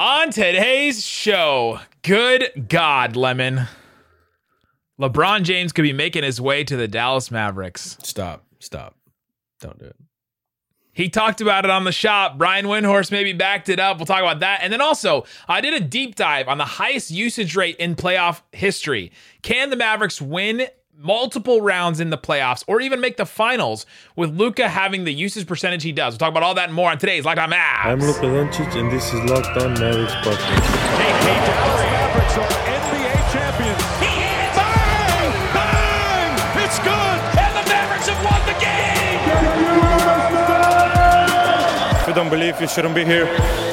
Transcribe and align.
On 0.00 0.30
today's 0.30 1.04
show, 1.04 1.80
good 2.02 2.68
God, 2.68 3.16
Lemon. 3.16 3.62
LeBron 5.00 5.42
James 5.42 5.72
could 5.72 5.82
be 5.82 5.92
making 5.92 6.22
his 6.22 6.40
way 6.40 6.62
to 6.62 6.76
the 6.76 6.86
Dallas 6.86 7.32
Mavericks. 7.32 7.98
Stop. 8.04 8.44
Stop. 8.60 8.94
Don't 9.60 9.76
do 9.76 9.86
it. 9.86 9.96
He 10.92 11.08
talked 11.08 11.40
about 11.40 11.64
it 11.64 11.72
on 11.72 11.82
the 11.82 11.90
shop. 11.90 12.38
Brian 12.38 12.66
Windhorst 12.66 13.10
maybe 13.10 13.32
backed 13.32 13.68
it 13.68 13.80
up. 13.80 13.96
We'll 13.96 14.06
talk 14.06 14.20
about 14.20 14.38
that. 14.38 14.60
And 14.62 14.72
then 14.72 14.80
also, 14.80 15.24
I 15.48 15.60
did 15.60 15.74
a 15.74 15.84
deep 15.84 16.14
dive 16.14 16.46
on 16.46 16.58
the 16.58 16.64
highest 16.64 17.10
usage 17.10 17.56
rate 17.56 17.74
in 17.78 17.96
playoff 17.96 18.42
history. 18.52 19.10
Can 19.42 19.70
the 19.70 19.76
Mavericks 19.76 20.22
win 20.22 20.68
multiple 20.98 21.60
rounds 21.60 22.00
in 22.00 22.10
the 22.10 22.18
playoffs 22.18 22.64
or 22.66 22.80
even 22.80 23.00
make 23.00 23.16
the 23.16 23.26
finals 23.26 23.86
with 24.16 24.36
Luka 24.36 24.68
having 24.68 25.04
the 25.04 25.12
usage 25.12 25.46
percentage 25.46 25.84
he 25.84 25.92
does? 25.92 26.14
We'll 26.14 26.18
talk 26.18 26.30
about 26.30 26.42
all 26.42 26.54
that 26.54 26.64
and 26.66 26.74
more 26.74 26.90
on 26.90 26.98
today's 26.98 27.24
Locked 27.24 27.38
On 27.38 27.50
Mavs. 27.50 27.84
I'm 27.84 28.00
Luka 28.00 28.26
Doncic, 28.26 28.74
and 28.76 28.90
this 28.90 29.06
is 29.14 29.22
Locked 29.30 29.56
On 29.62 29.72
Mavericks 29.74 30.12
podcast. 30.14 30.64
Hey, 30.98 31.12
hey, 31.22 31.38
Dallas 31.46 31.82
Mavericks 31.86 32.36
are 32.38 32.50
NBA 32.66 33.14
champions. 33.32 33.82
He 34.02 34.10
hits! 34.18 34.56
Bang! 34.58 35.30
Bang! 35.54 36.32
It's 36.64 36.78
good! 36.80 37.18
And 37.38 37.52
the 37.54 37.64
Mavericks 37.70 38.08
have 38.08 38.20
won 38.24 38.40
the 38.46 38.56
game! 38.58 38.88
If 42.02 42.08
you 42.08 42.14
don't 42.14 42.30
believe, 42.30 42.60
you 42.60 42.66
shouldn't 42.66 42.94
be 42.94 43.04
here. 43.04 43.67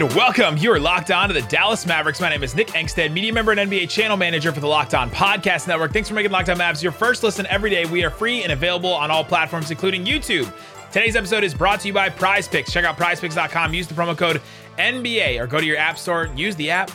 And 0.00 0.14
welcome. 0.14 0.56
You 0.56 0.72
are 0.72 0.80
locked 0.80 1.10
on 1.10 1.28
to 1.28 1.34
the 1.34 1.42
Dallas 1.42 1.84
Mavericks. 1.84 2.22
My 2.22 2.30
name 2.30 2.42
is 2.42 2.54
Nick 2.54 2.68
Angstadt, 2.68 3.12
media 3.12 3.34
member 3.34 3.52
and 3.52 3.70
NBA 3.70 3.90
channel 3.90 4.16
manager 4.16 4.50
for 4.50 4.60
the 4.60 4.66
Locked 4.66 4.94
On 4.94 5.10
Podcast 5.10 5.68
Network. 5.68 5.92
Thanks 5.92 6.08
for 6.08 6.14
making 6.14 6.32
Locked 6.32 6.48
On 6.48 6.56
Mavs 6.56 6.82
your 6.82 6.90
first 6.90 7.22
listen 7.22 7.46
every 7.48 7.68
day. 7.68 7.84
We 7.84 8.02
are 8.02 8.08
free 8.08 8.42
and 8.42 8.50
available 8.50 8.94
on 8.94 9.10
all 9.10 9.22
platforms, 9.22 9.70
including 9.70 10.06
YouTube. 10.06 10.50
Today's 10.90 11.16
episode 11.16 11.44
is 11.44 11.52
brought 11.52 11.80
to 11.80 11.88
you 11.88 11.92
by 11.92 12.08
Prize 12.08 12.48
Picks. 12.48 12.72
Check 12.72 12.86
out 12.86 12.96
prizepicks.com, 12.96 13.74
use 13.74 13.88
the 13.88 13.92
promo 13.92 14.16
code 14.16 14.40
NBA, 14.78 15.38
or 15.38 15.46
go 15.46 15.60
to 15.60 15.66
your 15.66 15.76
app 15.76 15.98
store, 15.98 16.30
use 16.34 16.56
the 16.56 16.70
app. 16.70 16.90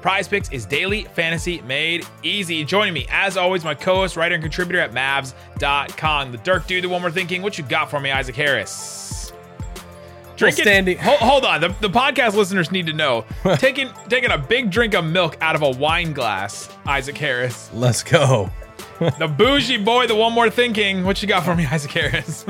Prize 0.00 0.26
Picks 0.26 0.50
is 0.50 0.64
daily 0.64 1.04
fantasy 1.04 1.60
made 1.60 2.06
easy. 2.22 2.64
Joining 2.64 2.94
me, 2.94 3.06
as 3.10 3.36
always, 3.36 3.64
my 3.64 3.74
co 3.74 3.96
host, 3.96 4.16
writer, 4.16 4.34
and 4.34 4.42
contributor 4.42 4.80
at 4.80 4.92
Mavs.com. 4.92 6.32
The 6.32 6.38
Dirk 6.38 6.66
Dude, 6.66 6.84
the 6.84 6.88
one 6.88 7.02
we're 7.02 7.10
thinking. 7.10 7.42
What 7.42 7.58
you 7.58 7.64
got 7.64 7.90
for 7.90 8.00
me, 8.00 8.10
Isaac 8.12 8.34
Harris? 8.34 9.05
Drinking, 10.36 10.64
standing- 10.64 10.98
Hold, 10.98 11.18
hold 11.18 11.44
on. 11.44 11.60
The, 11.60 11.68
the 11.80 11.90
podcast 11.90 12.34
listeners 12.34 12.70
need 12.70 12.86
to 12.86 12.92
know. 12.92 13.24
taking 13.56 13.90
taking 14.08 14.30
a 14.30 14.38
big 14.38 14.70
drink 14.70 14.94
of 14.94 15.04
milk 15.04 15.36
out 15.40 15.54
of 15.54 15.62
a 15.62 15.70
wine 15.70 16.12
glass, 16.12 16.68
Isaac 16.86 17.16
Harris. 17.18 17.70
Let's 17.74 18.02
go. 18.02 18.50
The 19.18 19.28
bougie 19.28 19.76
boy, 19.76 20.06
the 20.06 20.14
one 20.14 20.32
more 20.32 20.48
thinking. 20.48 21.04
What 21.04 21.20
you 21.20 21.28
got 21.28 21.44
for 21.44 21.54
me, 21.54 21.66
Isaac 21.70 21.90
Harris? 21.92 22.46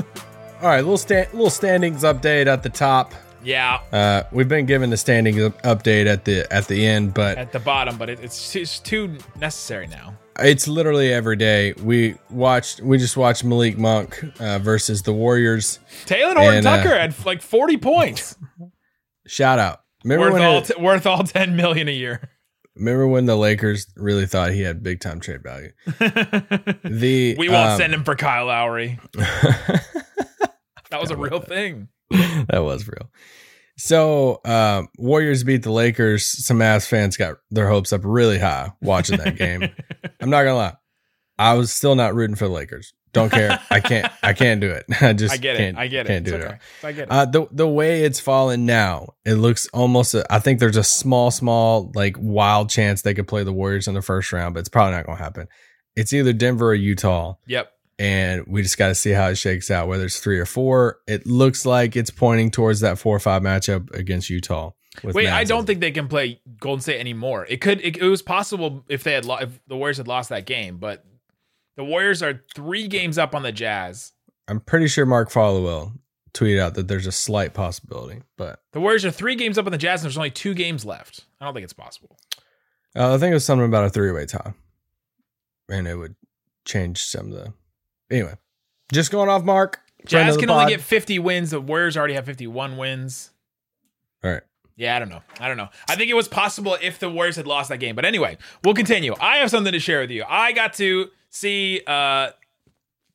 All 0.62 0.68
right, 0.68 0.76
little 0.80 0.96
sta- 0.96 1.26
little 1.32 1.50
standings 1.50 2.02
update 2.04 2.46
at 2.46 2.62
the 2.62 2.68
top. 2.68 3.12
yeah, 3.42 3.80
Uh, 3.92 4.22
we've 4.30 4.48
been 4.48 4.64
given 4.64 4.90
the 4.90 4.96
standings 4.96 5.38
update 5.38 6.06
at 6.06 6.24
the 6.24 6.46
at 6.52 6.68
the 6.68 6.86
end, 6.86 7.14
but 7.14 7.36
at 7.36 7.50
the 7.52 7.58
bottom, 7.58 7.96
but 7.98 8.08
it, 8.08 8.20
it's, 8.22 8.54
it's 8.54 8.78
too 8.78 9.18
necessary 9.40 9.88
now. 9.88 10.14
It's 10.40 10.68
literally 10.68 11.12
every 11.12 11.36
day. 11.36 11.72
We 11.74 12.16
watched 12.30 12.80
we 12.80 12.98
just 12.98 13.16
watched 13.16 13.44
Malik 13.44 13.78
Monk 13.78 14.22
uh, 14.40 14.58
versus 14.58 15.02
the 15.02 15.12
Warriors. 15.12 15.78
Talen 16.04 16.36
Horton 16.36 16.66
uh, 16.66 16.76
Tucker 16.76 16.96
had 16.96 17.26
like 17.26 17.42
40 17.42 17.76
points. 17.78 18.36
Shout 19.26 19.58
out. 19.58 19.80
Remember 20.04 20.32
worth 20.32 20.42
all 20.42 20.58
it- 20.58 20.64
t- 20.66 20.82
worth 20.82 21.06
all 21.06 21.24
10 21.24 21.56
million 21.56 21.88
a 21.88 21.92
year. 21.92 22.30
remember 22.76 23.06
when 23.08 23.26
the 23.26 23.36
Lakers 23.36 23.86
really 23.96 24.26
thought 24.26 24.52
he 24.52 24.60
had 24.62 24.82
big 24.82 25.00
time 25.00 25.20
trade 25.20 25.42
value? 25.42 25.72
The 26.84 27.34
We 27.38 27.48
won't 27.48 27.70
um, 27.70 27.78
send 27.78 27.94
him 27.94 28.04
for 28.04 28.14
Kyle 28.14 28.46
Lowry. 28.46 28.98
That 30.90 31.00
was 31.00 31.10
a 31.10 31.16
real 31.16 31.40
thing. 31.40 31.88
that 32.10 32.62
was 32.62 32.86
real. 32.86 33.10
So, 33.78 34.40
um, 34.44 34.88
Warriors 34.96 35.44
beat 35.44 35.62
the 35.62 35.72
Lakers. 35.72 36.26
Some 36.26 36.62
ass 36.62 36.86
fans 36.86 37.16
got 37.16 37.36
their 37.50 37.68
hopes 37.68 37.92
up 37.92 38.00
really 38.04 38.38
high 38.38 38.72
watching 38.80 39.18
that 39.18 39.36
game. 39.36 39.62
I'm 40.20 40.30
not 40.30 40.44
gonna 40.44 40.56
lie, 40.56 40.76
I 41.38 41.54
was 41.54 41.72
still 41.72 41.94
not 41.94 42.14
rooting 42.14 42.36
for 42.36 42.46
the 42.46 42.54
Lakers. 42.54 42.94
Don't 43.12 43.30
care. 43.30 43.58
I 43.70 43.80
can't. 43.80 44.12
I 44.22 44.34
can't 44.34 44.60
do 44.60 44.70
it. 44.70 44.84
I 45.00 45.14
just 45.14 45.34
I 45.34 45.36
get 45.38 45.56
can't, 45.56 45.76
it. 45.76 45.80
I 45.80 45.86
get 45.86 46.06
it. 46.06 46.08
Can't 46.08 46.24
do 46.24 46.34
It's 46.34 46.44
it. 46.44 46.48
okay. 46.48 46.58
I 46.84 46.92
get 46.92 47.02
it. 47.04 47.10
Uh, 47.10 47.24
the 47.24 47.46
the 47.50 47.68
way 47.68 48.02
it's 48.04 48.20
fallen 48.20 48.66
now, 48.66 49.14
it 49.24 49.34
looks 49.34 49.66
almost. 49.72 50.14
A, 50.14 50.30
I 50.30 50.38
think 50.38 50.60
there's 50.60 50.76
a 50.76 50.84
small, 50.84 51.30
small, 51.30 51.90
like 51.94 52.16
wild 52.18 52.68
chance 52.68 53.02
they 53.02 53.14
could 53.14 53.26
play 53.26 53.42
the 53.42 53.54
Warriors 53.54 53.88
in 53.88 53.94
the 53.94 54.02
first 54.02 54.32
round, 54.32 54.54
but 54.54 54.60
it's 54.60 54.68
probably 54.68 54.92
not 54.96 55.06
going 55.06 55.16
to 55.16 55.24
happen. 55.24 55.48
It's 55.94 56.12
either 56.12 56.34
Denver 56.34 56.70
or 56.70 56.74
Utah 56.74 57.36
yep. 57.46 57.72
And 57.98 58.44
we 58.46 58.60
just 58.62 58.76
got 58.76 58.88
to 58.88 58.94
see 58.94 59.10
how 59.12 59.28
it 59.28 59.36
shakes 59.36 59.70
out. 59.70 59.88
Whether 59.88 60.04
it's 60.04 60.20
three 60.20 60.38
or 60.38 60.44
four, 60.44 60.98
it 61.06 61.26
looks 61.26 61.64
like 61.64 61.96
it's 61.96 62.10
pointing 62.10 62.50
towards 62.50 62.80
that 62.80 62.98
four 62.98 63.16
or 63.16 63.20
five 63.20 63.40
matchup 63.42 63.90
against 63.94 64.28
Utah. 64.28 64.72
Wait, 65.02 65.28
I 65.28 65.44
don't 65.44 65.66
think 65.66 65.80
they 65.80 65.90
can 65.90 66.08
play 66.08 66.40
Golden 66.58 66.80
State 66.82 67.00
anymore. 67.00 67.46
It 67.48 67.60
could. 67.60 67.80
It, 67.82 67.96
it 67.96 68.08
was 68.08 68.22
possible 68.22 68.84
if 68.88 69.02
they 69.02 69.12
had 69.12 69.24
lo- 69.24 69.38
if 69.38 69.60
the 69.66 69.76
Warriors 69.76 69.96
had 69.98 70.08
lost 70.08 70.28
that 70.30 70.44
game, 70.46 70.76
but 70.78 71.04
the 71.76 71.84
Warriors 71.84 72.22
are 72.22 72.42
three 72.54 72.86
games 72.88 73.18
up 73.18 73.34
on 73.34 73.42
the 73.42 73.52
Jazz. 73.52 74.12
I'm 74.48 74.60
pretty 74.60 74.88
sure 74.88 75.04
Mark 75.06 75.30
Followill 75.30 75.92
tweeted 76.32 76.60
out 76.60 76.74
that 76.74 76.88
there's 76.88 77.06
a 77.06 77.12
slight 77.12 77.52
possibility, 77.54 78.22
but 78.36 78.60
The 78.72 78.80
Warriors 78.80 79.04
are 79.06 79.10
three 79.10 79.34
games 79.36 79.56
up 79.58 79.66
on 79.66 79.72
the 79.72 79.78
Jazz, 79.78 80.00
and 80.00 80.04
there's 80.04 80.16
only 80.18 80.30
two 80.30 80.52
games 80.54 80.84
left. 80.84 81.24
I 81.40 81.44
don't 81.46 81.54
think 81.54 81.64
it's 81.64 81.72
possible. 81.72 82.16
uh, 82.94 83.14
I 83.14 83.18
think 83.18 83.30
it 83.30 83.34
was 83.34 83.44
something 83.44 83.66
about 83.66 83.84
a 83.84 83.90
three 83.90 84.12
way 84.12 84.24
tie, 84.26 84.52
and 85.68 85.86
it 85.88 85.96
would 85.96 86.14
change 86.64 87.02
some 87.04 87.26
of 87.26 87.32
the. 87.32 87.52
Anyway, 88.10 88.34
just 88.92 89.10
going 89.10 89.28
off 89.28 89.42
Mark. 89.44 89.80
Jazz 90.06 90.36
can 90.36 90.50
only 90.50 90.64
pod. 90.64 90.70
get 90.70 90.80
50 90.80 91.18
wins. 91.18 91.50
The 91.50 91.60
Warriors 91.60 91.96
already 91.96 92.14
have 92.14 92.26
51 92.26 92.76
wins. 92.76 93.30
All 94.22 94.30
right. 94.30 94.42
Yeah, 94.76 94.94
I 94.94 94.98
don't 94.98 95.08
know. 95.08 95.22
I 95.40 95.48
don't 95.48 95.56
know. 95.56 95.68
I 95.88 95.96
think 95.96 96.10
it 96.10 96.14
was 96.14 96.28
possible 96.28 96.76
if 96.82 96.98
the 96.98 97.08
Warriors 97.10 97.36
had 97.36 97.46
lost 97.46 97.70
that 97.70 97.78
game. 97.78 97.96
But 97.96 98.04
anyway, 98.04 98.36
we'll 98.62 98.74
continue. 98.74 99.14
I 99.20 99.38
have 99.38 99.50
something 99.50 99.72
to 99.72 99.80
share 99.80 100.00
with 100.02 100.10
you. 100.10 100.24
I 100.28 100.52
got 100.52 100.74
to 100.74 101.10
see 101.30 101.80
uh 101.86 102.30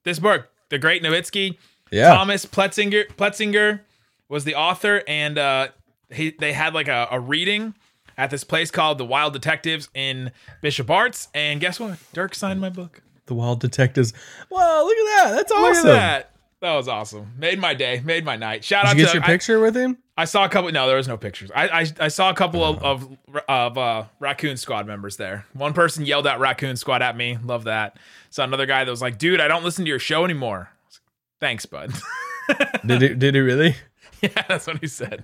this 0.03 0.19
book, 0.19 0.49
The 0.69 0.79
Great 0.79 1.03
Nowitzki. 1.03 1.57
Yeah. 1.91 2.15
Thomas 2.15 2.45
Pletzinger 2.45 3.07
Pletzinger 3.13 3.81
was 4.27 4.43
the 4.43 4.55
author, 4.55 5.03
and 5.07 5.37
uh 5.37 5.67
he 6.09 6.35
they 6.39 6.53
had 6.53 6.73
like 6.73 6.87
a, 6.87 7.07
a 7.11 7.19
reading 7.19 7.75
at 8.17 8.31
this 8.31 8.43
place 8.43 8.71
called 8.71 8.97
the 8.97 9.05
Wild 9.05 9.33
Detectives 9.33 9.87
in 9.93 10.31
Bishop 10.61 10.89
Arts. 10.89 11.27
And 11.33 11.61
guess 11.61 11.79
what? 11.79 11.99
Dirk 12.11 12.33
signed 12.35 12.59
my 12.59 12.69
book. 12.69 13.03
The 13.27 13.33
Wild 13.35 13.59
Detectives. 13.61 14.13
Wow, 14.49 14.83
look 14.85 14.97
at 14.97 15.23
that. 15.25 15.35
That's 15.35 15.51
awesome. 15.51 15.89
at 15.89 15.93
that. 15.93 16.27
That 16.61 16.75
was 16.75 16.87
awesome. 16.87 17.33
Made 17.37 17.59
my 17.59 17.73
day. 17.73 18.01
Made 18.05 18.23
my 18.23 18.35
night. 18.35 18.63
Shout 18.63 18.83
Did 18.83 18.89
out 18.89 18.97
you 18.97 18.97
Did 18.97 18.99
you 19.01 19.05
get 19.05 19.11
to 19.11 19.17
your 19.17 19.23
I- 19.23 19.27
picture 19.27 19.59
with 19.59 19.75
him? 19.75 19.97
I 20.17 20.25
saw 20.25 20.45
a 20.45 20.49
couple. 20.49 20.71
No, 20.71 20.85
there 20.87 20.97
was 20.97 21.07
no 21.07 21.17
pictures. 21.17 21.49
I 21.55 21.67
I, 21.67 21.85
I 22.01 22.07
saw 22.09 22.29
a 22.29 22.35
couple 22.35 22.63
of 22.63 22.83
of, 22.83 23.17
of 23.49 23.77
uh, 23.77 24.03
Raccoon 24.19 24.57
Squad 24.57 24.85
members 24.85 25.17
there. 25.17 25.45
One 25.53 25.73
person 25.73 26.05
yelled 26.05 26.27
out 26.27 26.39
Raccoon 26.39 26.75
Squad 26.77 27.01
at 27.01 27.17
me. 27.17 27.39
Love 27.43 27.63
that. 27.63 27.97
Saw 28.29 28.43
another 28.43 28.67
guy 28.67 28.83
that 28.83 28.91
was 28.91 29.01
like, 29.01 29.17
"Dude, 29.17 29.39
I 29.39 29.47
don't 29.47 29.63
listen 29.63 29.85
to 29.85 29.89
your 29.89 29.97
show 29.97 30.23
anymore." 30.23 30.69
Like, 30.91 30.99
Thanks, 31.39 31.65
bud. 31.65 31.91
Did 32.85 33.01
he, 33.01 33.07
did 33.15 33.33
he 33.35 33.39
really? 33.41 33.75
yeah, 34.21 34.29
that's 34.47 34.67
what 34.67 34.77
he 34.79 34.87
said. 34.87 35.23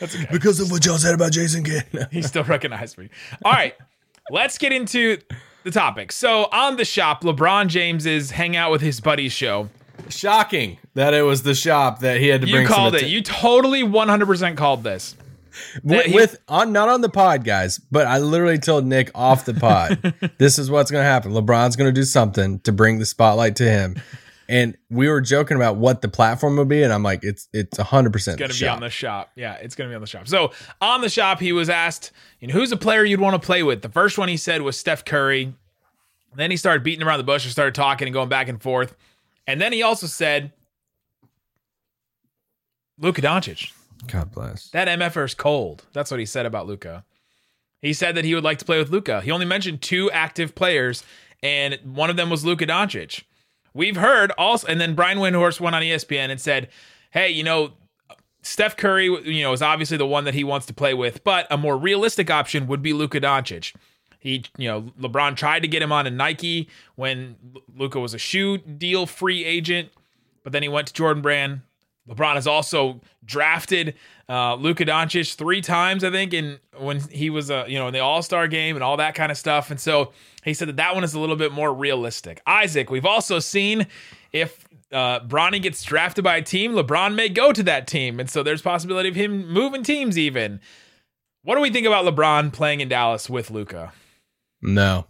That's 0.00 0.14
okay. 0.16 0.26
Because 0.32 0.58
of 0.58 0.70
what 0.70 0.84
y'all 0.86 0.96
said 0.98 1.14
about 1.14 1.30
Jason 1.32 1.62
Kidd. 1.64 1.84
He 2.10 2.22
still 2.22 2.44
recognized 2.44 2.96
me. 2.98 3.10
All 3.44 3.52
right, 3.52 3.76
let's 4.30 4.58
get 4.58 4.72
into 4.72 5.18
the 5.64 5.70
topic. 5.70 6.12
So 6.12 6.48
on 6.52 6.76
the 6.76 6.84
shop, 6.84 7.22
LeBron 7.22 7.68
James's 7.68 8.30
hang 8.32 8.56
out 8.56 8.70
with 8.70 8.80
his 8.80 9.00
buddies 9.00 9.32
show. 9.32 9.68
Shocking 10.08 10.78
that 10.94 11.14
it 11.14 11.22
was 11.22 11.42
the 11.42 11.54
shop 11.54 12.00
that 12.00 12.18
he 12.20 12.28
had 12.28 12.40
to 12.42 12.46
You 12.46 12.54
bring. 12.54 12.66
some 12.66 12.74
called 12.76 12.94
it. 12.96 13.06
You 13.06 13.22
totally 13.22 13.82
100% 13.82 14.56
called 14.56 14.82
this. 14.82 15.16
with, 15.84 16.06
he- 16.06 16.14
with 16.14 16.38
on 16.48 16.72
not 16.72 16.88
on 16.88 17.02
the 17.02 17.08
pod, 17.08 17.44
guys, 17.44 17.78
but 17.90 18.06
I 18.06 18.18
literally 18.18 18.58
told 18.58 18.86
Nick 18.86 19.10
off 19.14 19.44
the 19.44 19.54
pod, 19.54 20.14
this 20.38 20.58
is 20.58 20.70
what's 20.70 20.90
going 20.90 21.02
to 21.02 21.08
happen. 21.08 21.32
LeBron's 21.32 21.76
going 21.76 21.92
to 21.92 21.98
do 21.98 22.04
something 22.04 22.58
to 22.60 22.72
bring 22.72 22.98
the 22.98 23.04
spotlight 23.06 23.56
to 23.56 23.64
him, 23.64 23.96
and 24.48 24.76
we 24.90 25.08
were 25.08 25.20
joking 25.20 25.56
about 25.56 25.76
what 25.76 26.00
the 26.02 26.08
platform 26.08 26.56
would 26.56 26.68
be, 26.68 26.82
and 26.82 26.92
I'm 26.92 27.02
like, 27.02 27.20
it's 27.22 27.48
it's 27.52 27.78
hundred 27.78 28.12
percent 28.14 28.40
It's 28.40 28.58
gonna 28.58 28.66
be 28.70 28.74
on 28.74 28.80
the 28.80 28.90
shop. 28.90 29.30
Yeah, 29.36 29.54
it's 29.54 29.74
gonna 29.74 29.90
be 29.90 29.94
on 29.94 30.00
the 30.00 30.06
shop. 30.06 30.26
So 30.26 30.52
on 30.80 31.00
the 31.02 31.08
shop, 31.10 31.38
he 31.38 31.52
was 31.52 31.68
asked, 31.70 32.12
you 32.40 32.48
know, 32.48 32.54
who's 32.54 32.72
a 32.72 32.76
player 32.76 33.04
you'd 33.04 33.20
want 33.20 33.40
to 33.40 33.46
play 33.46 33.62
with? 33.62 33.82
The 33.82 33.88
first 33.90 34.18
one 34.18 34.28
he 34.28 34.36
said 34.38 34.62
was 34.62 34.76
Steph 34.78 35.04
Curry. 35.04 35.54
Then 36.34 36.50
he 36.50 36.56
started 36.56 36.82
beating 36.82 37.06
around 37.06 37.18
the 37.18 37.24
bush 37.24 37.44
and 37.44 37.52
started 37.52 37.74
talking 37.74 38.06
and 38.06 38.14
going 38.14 38.28
back 38.28 38.48
and 38.48 38.60
forth. 38.60 38.94
And 39.46 39.60
then 39.60 39.72
he 39.72 39.82
also 39.82 40.06
said, 40.06 40.52
Luka 42.98 43.20
Doncic. 43.20 43.72
God 44.06 44.32
bless. 44.32 44.68
That 44.70 44.88
MFR 44.88 45.24
is 45.24 45.34
cold. 45.34 45.84
That's 45.92 46.10
what 46.10 46.20
he 46.20 46.26
said 46.26 46.46
about 46.46 46.66
Luka. 46.66 47.04
He 47.80 47.92
said 47.92 48.14
that 48.14 48.24
he 48.24 48.34
would 48.34 48.44
like 48.44 48.58
to 48.58 48.64
play 48.64 48.78
with 48.78 48.90
Luka. 48.90 49.20
He 49.20 49.30
only 49.30 49.46
mentioned 49.46 49.82
two 49.82 50.10
active 50.12 50.54
players, 50.54 51.02
and 51.42 51.78
one 51.84 52.10
of 52.10 52.16
them 52.16 52.30
was 52.30 52.44
Luka 52.44 52.66
Doncic. 52.66 53.24
We've 53.74 53.96
heard 53.96 54.30
also, 54.38 54.66
and 54.68 54.80
then 54.80 54.94
Brian 54.94 55.18
Windhorst 55.18 55.60
went 55.60 55.74
on 55.74 55.82
ESPN 55.82 56.30
and 56.30 56.40
said, 56.40 56.68
"Hey, 57.10 57.30
you 57.30 57.42
know, 57.42 57.72
Steph 58.42 58.76
Curry, 58.76 59.06
you 59.06 59.42
know, 59.42 59.52
is 59.52 59.62
obviously 59.62 59.96
the 59.96 60.06
one 60.06 60.24
that 60.24 60.34
he 60.34 60.44
wants 60.44 60.66
to 60.66 60.74
play 60.74 60.94
with, 60.94 61.24
but 61.24 61.46
a 61.50 61.56
more 61.56 61.76
realistic 61.76 62.30
option 62.30 62.66
would 62.68 62.82
be 62.82 62.92
Luka 62.92 63.20
Doncic." 63.20 63.74
He, 64.22 64.44
you 64.56 64.68
know, 64.68 64.82
LeBron 65.00 65.34
tried 65.34 65.60
to 65.62 65.68
get 65.68 65.82
him 65.82 65.90
on 65.90 66.06
a 66.06 66.10
Nike 66.10 66.68
when 66.94 67.34
Luka 67.76 67.98
was 67.98 68.14
a 68.14 68.18
shoe 68.18 68.56
deal 68.56 69.04
free 69.04 69.44
agent. 69.44 69.90
but 70.44 70.52
then 70.52 70.62
he 70.62 70.68
went 70.68 70.86
to 70.86 70.92
Jordan 70.92 71.22
Brand. 71.22 71.62
LeBron 72.08 72.34
has 72.34 72.46
also 72.46 73.00
drafted 73.24 73.94
uh, 74.28 74.54
Luka 74.54 74.84
Doncic 74.84 75.34
three 75.34 75.60
times, 75.60 76.04
I 76.04 76.10
think, 76.10 76.32
in 76.34 76.58
when 76.78 77.00
he 77.00 77.30
was 77.30 77.50
uh, 77.50 77.64
you 77.66 77.78
know 77.78 77.88
in 77.88 77.92
the 77.92 78.00
All 78.00 78.22
Star 78.22 78.46
game 78.46 78.76
and 78.76 78.82
all 78.82 78.96
that 78.98 79.16
kind 79.16 79.32
of 79.32 79.38
stuff. 79.38 79.70
And 79.72 79.80
so 79.80 80.12
he 80.44 80.54
said 80.54 80.68
that 80.68 80.76
that 80.76 80.94
one 80.94 81.02
is 81.02 81.14
a 81.14 81.20
little 81.20 81.36
bit 81.36 81.52
more 81.52 81.72
realistic. 81.74 82.40
Isaac, 82.46 82.90
we've 82.90 83.06
also 83.06 83.40
seen 83.40 83.86
if 84.32 84.66
uh, 84.92 85.20
Bronny 85.20 85.60
gets 85.60 85.82
drafted 85.82 86.22
by 86.22 86.36
a 86.36 86.42
team, 86.42 86.72
LeBron 86.72 87.14
may 87.14 87.28
go 87.28 87.52
to 87.52 87.62
that 87.64 87.86
team, 87.88 88.20
and 88.20 88.30
so 88.30 88.42
there's 88.42 88.62
possibility 88.62 89.08
of 89.08 89.14
him 89.16 89.48
moving 89.48 89.82
teams 89.82 90.16
even. 90.16 90.60
What 91.42 91.56
do 91.56 91.60
we 91.60 91.70
think 91.70 91.86
about 91.88 92.04
LeBron 92.04 92.52
playing 92.52 92.80
in 92.80 92.88
Dallas 92.88 93.28
with 93.28 93.50
Luka? 93.50 93.92
No. 94.62 95.06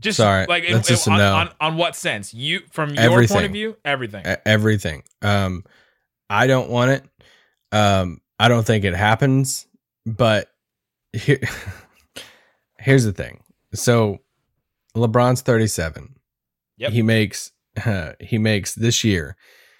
Just 0.00 0.18
Sorry, 0.18 0.44
like 0.46 0.64
it- 0.64 0.72
that's 0.74 0.88
it- 0.90 0.92
just 0.92 1.06
a 1.06 1.10
on, 1.12 1.18
no. 1.18 1.34
on, 1.36 1.50
on 1.60 1.76
what 1.78 1.96
sense? 1.96 2.34
You 2.34 2.60
from 2.70 2.90
your 2.94 3.02
Everything. 3.02 3.34
point 3.34 3.46
of 3.46 3.52
view, 3.52 3.76
everything. 3.84 4.26
E- 4.26 4.34
everything. 4.44 5.02
Um, 5.22 5.64
I 6.28 6.46
don't 6.46 6.68
want 6.68 6.90
it. 6.90 7.04
Um, 7.72 8.20
I 8.38 8.48
don't 8.48 8.66
think 8.66 8.84
it 8.84 8.94
happens. 8.94 9.66
But 10.04 10.50
here, 11.14 11.40
here's 12.78 13.04
the 13.04 13.12
thing. 13.12 13.42
So, 13.74 14.18
LeBron's 14.94 15.40
37. 15.42 16.14
Yep. 16.78 16.92
He 16.92 17.02
makes 17.02 17.52
he 18.20 18.36
makes 18.38 18.74
this 18.74 19.02
year. 19.02 19.36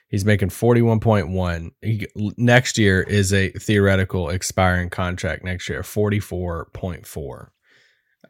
He's 0.09 0.25
making 0.25 0.49
41.1. 0.49 1.71
He, 1.83 2.07
next 2.39 2.79
year 2.79 3.03
is 3.03 3.33
a 3.35 3.51
theoretical 3.51 4.31
expiring 4.31 4.89
contract 4.89 5.45
next 5.45 5.69
year, 5.69 5.83
44.4. 5.83 7.49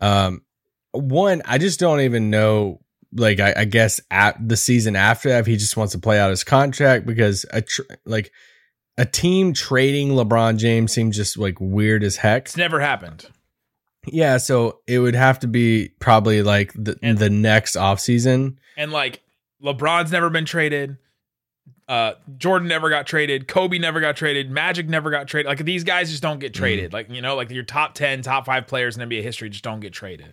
Um, 0.01 0.43
one, 0.97 1.43
I 1.45 1.59
just 1.59 1.79
don't 1.81 2.01
even 2.01 2.31
know 2.31 2.81
like 3.13 3.41
I, 3.41 3.55
I 3.59 3.65
guess 3.65 4.01
at 4.11 4.37
the 4.47 4.57
season 4.57 4.97
after 4.97 5.29
that, 5.31 5.41
if 5.41 5.47
he 5.47 5.57
just 5.57 5.77
wants 5.77 5.93
to 5.93 5.99
play 5.99 6.19
out 6.19 6.31
his 6.31 6.45
contract 6.45 7.07
because 7.07 7.47
a 7.53 7.63
tr- 7.63 7.83
like 8.05 8.33
a 8.99 9.05
team 9.07 9.53
trading 9.53 10.11
LeBron 10.11 10.57
James 10.59 10.93
seems 10.93 11.17
just 11.17 11.39
like 11.39 11.61
weird 11.61 12.03
as 12.03 12.17
heck. 12.17 12.47
It's 12.47 12.57
never 12.57 12.81
happened. 12.81 13.27
Yeah, 14.07 14.37
so 14.37 14.81
it 14.87 14.99
would 15.01 15.15
have 15.17 15.39
to 15.41 15.47
be 15.49 15.91
probably 15.99 16.43
like 16.43 16.73
the 16.75 16.99
And- 17.03 17.19
the 17.19 17.31
next 17.31 17.75
offseason. 17.77 18.57
And 18.77 18.93
like 18.93 19.23
LeBron's 19.63 20.13
never 20.13 20.31
been 20.31 20.45
traded. 20.45 20.99
Uh, 21.89 22.15
Jordan 22.37 22.67
never 22.69 22.91
got 22.91 23.07
traded. 23.07 23.47
Kobe 23.47 23.79
never 23.79 24.01
got 24.01 24.17
traded. 24.17 24.51
Magic 24.51 24.89
never 24.89 25.11
got 25.11 25.29
traded. 25.29 25.47
Like 25.49 25.65
these 25.65 25.85
guys 25.85 26.11
just 26.11 26.23
don't 26.23 26.41
get 26.41 26.53
Mm-hmm. 26.53 26.61
traded. 26.63 26.93
Like 26.93 27.11
you 27.11 27.23
know, 27.23 27.37
like 27.37 27.51
your 27.51 27.63
top 27.63 27.95
ten, 27.95 28.23
top 28.23 28.45
five 28.47 28.67
players 28.67 28.97
in 28.97 29.09
NBA 29.09 29.23
history 29.23 29.49
just 29.51 29.63
don't 29.65 29.81
get 29.81 29.93
traded. 29.93 30.33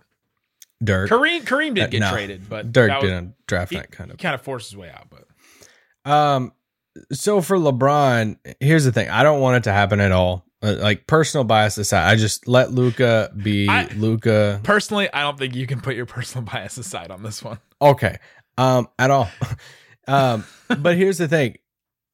Dirk. 0.84 1.10
Kareem, 1.10 1.42
Kareem 1.44 1.74
did 1.76 1.84
Uh, 1.86 1.88
get 1.88 2.00
no. 2.02 2.12
traded, 2.12 2.50
but 2.50 2.72
Dirk 2.72 2.92
was- 2.92 3.02
didn't 3.02 3.36
draft 3.48 3.72
that 3.74 3.92
kind 3.92 4.12
of. 4.12 4.18
Kind 4.18 4.36
of 4.36 4.42
forced 4.42 4.70
his 4.72 4.78
way 4.78 4.90
out, 4.90 5.08
but 5.10 6.10
Um, 6.10 6.52
so 7.12 7.42
for 7.42 7.58
LeBron, 7.58 8.38
here's 8.60 8.86
the 8.86 8.92
thing: 8.92 9.10
I 9.10 9.24
don't 9.24 9.40
want 9.40 9.58
it 9.58 9.64
to 9.64 9.72
happen 9.74 10.00
at 10.00 10.12
all. 10.12 10.46
Uh, 10.62 10.76
like 10.80 11.08
personal 11.08 11.44
bias 11.44 11.78
aside, 11.78 12.10
I 12.10 12.16
just 12.16 12.48
let 12.48 12.72
Luka 12.72 13.32
be 13.36 13.68
Luka. 13.96 14.62
personally, 14.64 15.12
I 15.14 15.22
don't 15.22 15.38
think 15.38 15.56
you 15.56 15.68
can 15.68 15.82
put 15.82 15.96
your 15.96 16.06
personal 16.06 16.46
bias 16.52 16.78
aside 16.78 17.12
on 17.12 17.22
this 17.24 17.44
one. 17.44 17.60
Okay. 17.82 18.18
Um, 18.58 18.88
at 19.00 19.12
all. 19.12 19.30
um, 20.08 20.46
but 20.80 20.96
here's 20.96 21.18
the 21.18 21.28
thing: 21.28 21.58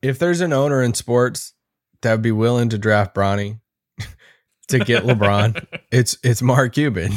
if 0.02 0.18
there's 0.20 0.42
an 0.42 0.54
owner 0.54 0.82
in 0.82 0.94
sports 0.94 1.54
that 2.02 2.12
would 2.14 2.22
be 2.22 2.32
willing 2.32 2.70
to 2.70 2.78
draft 2.78 3.14
Bronny 3.14 3.60
to 4.70 4.80
get 4.80 5.04
LeBron, 5.04 5.66
it's 5.92 6.18
it's 6.24 6.42
Mark 6.42 6.74
Cuban. 6.74 7.12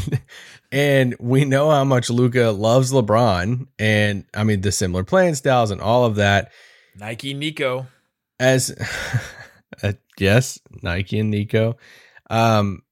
And 0.73 1.15
we 1.21 1.45
know 1.45 1.71
how 1.71 1.85
much 1.85 2.09
Luka 2.09 2.51
loves 2.51 2.93
LeBron, 2.93 3.67
and 3.79 4.25
I 4.35 4.43
mean 4.43 4.63
the 4.63 4.73
similar 4.73 5.05
playing 5.05 5.35
styles 5.35 5.71
and 5.71 5.83
all 5.83 6.07
of 6.07 6.17
that. 6.17 6.51
Nike 6.97 7.35
Nico. 7.35 7.87
As 8.41 8.75
uh, 9.83 9.93
yes, 10.19 10.59
Nike 10.83 11.21
and 11.21 11.31
Nico. 11.31 11.77
Um, 12.31 12.83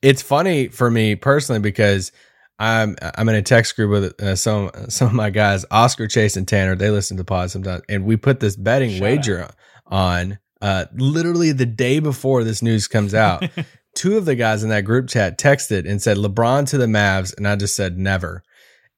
it's 0.00 0.22
funny 0.22 0.68
for 0.68 0.90
me 0.90 1.14
personally 1.14 1.60
because 1.60 2.10
I'm 2.58 2.96
I'm 3.00 3.28
in 3.28 3.34
a 3.34 3.42
text 3.42 3.76
group 3.76 3.90
with 3.90 4.22
uh, 4.22 4.34
some 4.34 4.70
some 4.88 5.08
of 5.08 5.14
my 5.14 5.28
guys, 5.28 5.66
Oscar, 5.70 6.08
Chase, 6.08 6.36
and 6.36 6.48
Tanner. 6.48 6.74
They 6.74 6.90
listen 6.90 7.18
to 7.18 7.24
pod 7.24 7.50
sometimes, 7.50 7.82
and 7.88 8.06
we 8.06 8.16
put 8.16 8.40
this 8.40 8.56
betting 8.56 8.92
Shout 8.92 9.02
wager 9.02 9.50
on 9.86 10.38
uh, 10.62 10.86
literally 10.94 11.52
the 11.52 11.66
day 11.66 11.98
before 11.98 12.44
this 12.44 12.62
news 12.62 12.88
comes 12.88 13.14
out. 13.14 13.44
Two 13.94 14.16
of 14.16 14.24
the 14.24 14.34
guys 14.34 14.62
in 14.62 14.70
that 14.70 14.84
group 14.84 15.08
chat 15.08 15.38
texted 15.38 15.88
and 15.88 16.02
said 16.02 16.16
LeBron 16.16 16.68
to 16.68 16.78
the 16.78 16.86
Mavs, 16.86 17.36
and 17.36 17.46
I 17.46 17.56
just 17.56 17.76
said 17.76 17.96
never. 17.98 18.42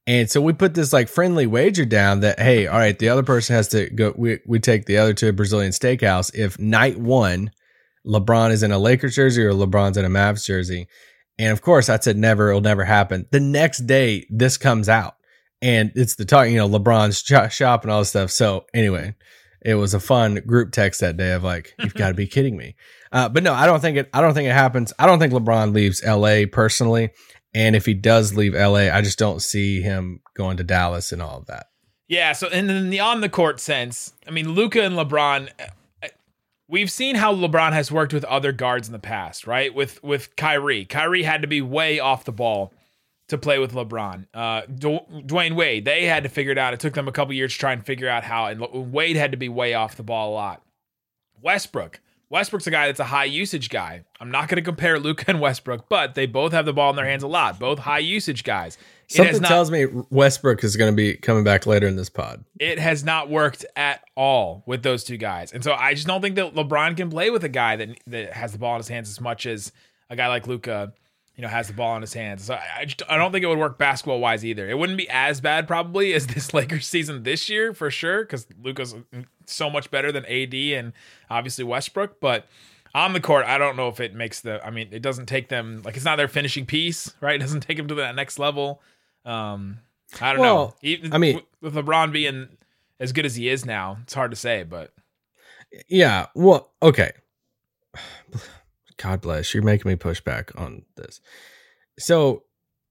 And 0.07 0.31
so 0.31 0.39
we 0.41 0.53
put 0.53 0.73
this 0.73 0.93
like 0.93 1.09
friendly 1.09 1.45
wager 1.45 1.83
down 1.83 2.21
that 2.21 2.39
hey, 2.39 2.65
all 2.65 2.79
right, 2.79 2.97
the 2.97 3.09
other 3.09 3.23
person 3.23 3.55
has 3.55 3.67
to 3.69 3.89
go. 3.89 4.13
We 4.15 4.39
we 4.45 4.59
take 4.59 4.85
the 4.85 4.97
other 4.97 5.13
to 5.15 5.29
a 5.29 5.33
Brazilian 5.33 5.71
steakhouse 5.71 6.33
if 6.33 6.57
night 6.57 6.97
one, 6.97 7.51
LeBron 8.05 8.51
is 8.51 8.63
in 8.63 8.71
a 8.71 8.79
Lakers 8.79 9.15
jersey 9.15 9.43
or 9.43 9.51
LeBron's 9.51 9.97
in 9.97 10.05
a 10.05 10.09
Mavs 10.09 10.45
jersey. 10.45 10.87
And 11.37 11.51
of 11.51 11.61
course, 11.61 11.89
I 11.89 11.99
said 11.99 12.17
never, 12.17 12.49
it'll 12.49 12.61
never 12.61 12.85
happen. 12.85 13.27
The 13.31 13.41
next 13.41 13.79
day, 13.79 14.25
this 14.29 14.57
comes 14.57 14.89
out, 14.89 15.15
and 15.61 15.91
it's 15.93 16.15
the 16.15 16.25
talk. 16.25 16.47
You 16.47 16.55
know, 16.55 16.69
LeBron's 16.69 17.19
sh- 17.19 17.53
shop 17.53 17.83
and 17.83 17.91
all 17.91 17.99
this 17.99 18.09
stuff. 18.09 18.31
So 18.31 18.65
anyway, 18.73 19.13
it 19.61 19.75
was 19.75 19.93
a 19.93 19.99
fun 19.99 20.35
group 20.45 20.71
text 20.71 21.01
that 21.01 21.17
day 21.17 21.33
of 21.33 21.43
like, 21.43 21.73
you've 21.79 21.93
got 21.93 22.09
to 22.09 22.13
be 22.13 22.27
kidding 22.27 22.55
me. 22.57 22.75
Uh, 23.11 23.29
but 23.29 23.43
no, 23.43 23.53
I 23.53 23.65
don't 23.65 23.79
think 23.79 23.97
it. 23.97 24.09
I 24.13 24.21
don't 24.21 24.33
think 24.33 24.47
it 24.47 24.53
happens. 24.53 24.93
I 24.99 25.05
don't 25.05 25.19
think 25.19 25.33
LeBron 25.33 25.73
leaves 25.73 26.03
LA 26.05 26.43
personally. 26.51 27.11
And 27.53 27.75
if 27.75 27.85
he 27.85 27.93
does 27.93 28.35
leave 28.35 28.53
LA, 28.53 28.89
I 28.91 29.01
just 29.01 29.17
don't 29.17 29.41
see 29.41 29.81
him 29.81 30.21
going 30.35 30.57
to 30.57 30.63
Dallas 30.63 31.11
and 31.11 31.21
all 31.21 31.39
of 31.39 31.45
that. 31.47 31.67
Yeah, 32.07 32.33
so 32.33 32.47
and 32.47 32.69
in 32.69 32.89
the 32.89 32.99
on 32.99 33.21
the 33.21 33.29
court 33.29 33.59
sense, 33.59 34.13
I 34.27 34.31
mean, 34.31 34.53
Luka 34.53 34.81
and 34.81 34.95
LeBron, 34.95 35.49
uh, 35.59 36.07
we've 36.67 36.91
seen 36.91 37.15
how 37.15 37.33
LeBron 37.33 37.73
has 37.73 37.91
worked 37.91 38.13
with 38.13 38.23
other 38.25 38.51
guards 38.51 38.87
in 38.87 38.93
the 38.93 38.99
past, 38.99 39.45
right? 39.45 39.73
With 39.73 40.01
with 40.03 40.35
Kyrie, 40.35 40.85
Kyrie 40.85 41.23
had 41.23 41.41
to 41.41 41.47
be 41.47 41.61
way 41.61 41.99
off 41.99 42.23
the 42.23 42.31
ball 42.31 42.73
to 43.27 43.37
play 43.37 43.59
with 43.59 43.73
LeBron. 43.73 44.25
Uh, 44.33 44.61
Du- 44.73 44.99
Dwayne 45.25 45.55
Wade, 45.55 45.83
they 45.85 46.05
had 46.05 46.23
to 46.23 46.29
figure 46.29 46.51
it 46.51 46.57
out. 46.57 46.73
It 46.73 46.79
took 46.79 46.93
them 46.93 47.07
a 47.07 47.11
couple 47.11 47.33
years 47.33 47.53
to 47.53 47.59
try 47.59 47.73
and 47.73 47.85
figure 47.85 48.07
out 48.07 48.23
how, 48.23 48.45
and 48.47 48.61
Le- 48.61 48.79
Wade 48.79 49.15
had 49.17 49.31
to 49.31 49.37
be 49.37 49.49
way 49.49 49.73
off 49.73 49.95
the 49.95 50.03
ball 50.03 50.31
a 50.31 50.35
lot. 50.35 50.61
Westbrook. 51.41 51.99
Westbrook's 52.29 52.67
a 52.67 52.71
guy 52.71 52.87
that's 52.87 52.99
a 52.99 53.05
high 53.05 53.23
usage 53.25 53.69
guy. 53.69 54.03
I'm 54.19 54.29
not 54.31 54.49
going 54.49 54.57
to 54.57 54.61
compare 54.61 54.99
Luka 54.99 55.25
and 55.29 55.39
Westbrook, 55.39 55.87
but 55.87 56.13
they 56.15 56.25
both 56.25 56.51
have 56.51 56.65
the 56.65 56.73
ball 56.73 56.89
in 56.89 56.97
their 56.97 57.05
hands 57.05 57.23
a 57.23 57.27
lot. 57.27 57.57
Both 57.57 57.79
high 57.79 57.99
usage 57.99 58.43
guys. 58.43 58.77
Something 59.07 59.41
not- 59.41 59.47
tells 59.47 59.71
me 59.71 59.85
Westbrook 60.09 60.61
is 60.63 60.75
going 60.75 60.91
to 60.91 60.95
be 60.95 61.13
coming 61.15 61.45
back 61.45 61.65
later 61.65 61.87
in 61.87 61.95
this 61.95 62.09
pod. 62.09 62.43
it 62.59 62.79
has 62.79 63.05
not 63.05 63.29
worked 63.29 63.65
at 63.77 64.01
all 64.15 64.63
with 64.65 64.83
those 64.83 65.05
two 65.05 65.15
guys. 65.15 65.53
And 65.53 65.63
so 65.63 65.71
I 65.73 65.93
just 65.93 66.05
don't 66.07 66.21
think 66.21 66.35
that 66.35 66.53
LeBron 66.55 66.97
can 66.97 67.09
play 67.09 67.29
with 67.29 67.45
a 67.45 67.49
guy 67.49 67.77
that 67.77 67.89
that 68.07 68.33
has 68.33 68.51
the 68.51 68.57
ball 68.57 68.73
in 68.75 68.79
his 68.79 68.89
hands 68.89 69.09
as 69.09 69.21
much 69.21 69.45
as 69.45 69.71
a 70.09 70.17
guy 70.17 70.27
like 70.27 70.47
Luka, 70.47 70.91
you 71.37 71.43
know, 71.43 71.47
has 71.47 71.67
the 71.67 71.73
ball 71.73 71.95
in 71.95 72.01
his 72.01 72.13
hands. 72.13 72.43
So 72.43 72.55
I, 72.55 72.79
I 72.79 72.85
just 72.85 73.01
I 73.09 73.15
don't 73.15 73.31
think 73.31 73.43
it 73.43 73.47
would 73.47 73.59
work 73.59 73.77
basketball 73.77 74.19
wise 74.19 74.43
either. 74.43 74.67
It 74.69 74.77
wouldn't 74.77 74.97
be 74.97 75.07
as 75.09 75.39
bad 75.39 75.67
probably 75.67 76.13
as 76.15 76.27
this 76.27 76.53
Lakers 76.53 76.87
season 76.87 77.23
this 77.23 77.47
year 77.47 77.73
for 77.73 77.89
sure 77.89 78.23
because 78.23 78.45
Luka's 78.61 78.95
so 79.45 79.69
much 79.69 79.89
better 79.89 80.11
than 80.11 80.25
AD 80.25 80.53
and 80.53 80.91
obviously 81.29 81.63
Westbrook, 81.63 82.19
but. 82.19 82.45
On 82.95 83.13
the 83.13 83.19
court, 83.19 83.45
I 83.45 83.59
don't 83.59 83.75
know 83.75 83.89
if 83.89 83.99
it 83.99 84.15
makes 84.15 84.39
the. 84.39 84.65
I 84.65 84.71
mean, 84.71 84.87
it 84.91 85.03
doesn't 85.03 85.27
take 85.27 85.49
them 85.49 85.83
like 85.85 85.95
it's 85.97 86.05
not 86.05 86.15
their 86.15 86.29
finishing 86.29 86.65
piece, 86.65 87.13
right? 87.21 87.35
It 87.35 87.39
doesn't 87.39 87.59
take 87.59 87.77
them 87.77 87.87
to 87.89 87.95
that 87.95 88.15
next 88.15 88.39
level. 88.39 88.81
Um, 89.23 89.79
I 90.19 90.33
don't 90.33 90.41
know. 90.41 90.73
Even, 90.81 91.13
I 91.13 91.19
mean- 91.19 91.41
with 91.61 91.75
LeBron 91.75 92.11
being 92.11 92.47
as 92.99 93.11
good 93.11 93.25
as 93.25 93.35
he 93.35 93.49
is 93.49 93.65
now, 93.65 93.97
it's 94.03 94.15
hard 94.15 94.31
to 94.31 94.37
say, 94.37 94.63
but 94.63 94.93
Yeah. 95.89 96.27
Well, 96.33 96.71
okay. 96.81 97.11
God 98.97 99.21
bless. 99.21 99.53
You're 99.53 99.63
making 99.63 99.89
me 99.89 99.95
push 99.95 100.21
back 100.21 100.51
on 100.55 100.83
this. 100.95 101.21
So 101.99 102.43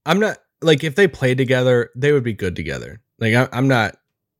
I'm 0.04 0.20
not 0.20 0.38
like 0.62 0.84
if 0.84 0.94
they 0.94 1.08
played 1.08 1.38
together, 1.38 1.90
they 1.96 2.12
would 2.12 2.24
be 2.24 2.32
good 2.32 2.56
together. 2.56 3.02
Like 3.18 3.34
I, 3.34 3.48
I'm 3.52 3.68
not 3.68 3.96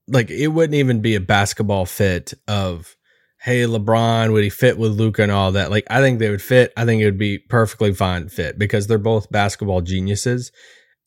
like 0.09 0.31
it 0.31 0.49
wouldn't 0.49 0.75
even 0.75 1.01
be 1.01 1.15
a 1.15 1.21
basketball 1.21 1.87
fit 1.87 2.35
of 2.47 2.97
hey 3.41 3.63
LeBron 3.63 4.33
would 4.33 4.45
he 4.45 4.51
fit 4.51 4.79
with 4.79 4.93
Luka 4.93 5.23
and 5.23 5.33
all 5.33 5.53
that. 5.53 5.71
Like 5.71 5.87
I 5.91 6.01
think 6.01 6.19
they 6.19 6.31
would 6.31 6.43
fit. 6.43 6.73
I 6.77 6.85
think 6.85 7.03
it 7.03 7.07
would 7.07 7.19
be 7.19 7.39
perfectly 7.39 7.93
fine 7.93 8.29
fit 8.29 8.59
because 8.59 8.87
they're 8.87 8.99
both 8.99 9.31
basketball 9.31 9.81
geniuses 9.81 10.53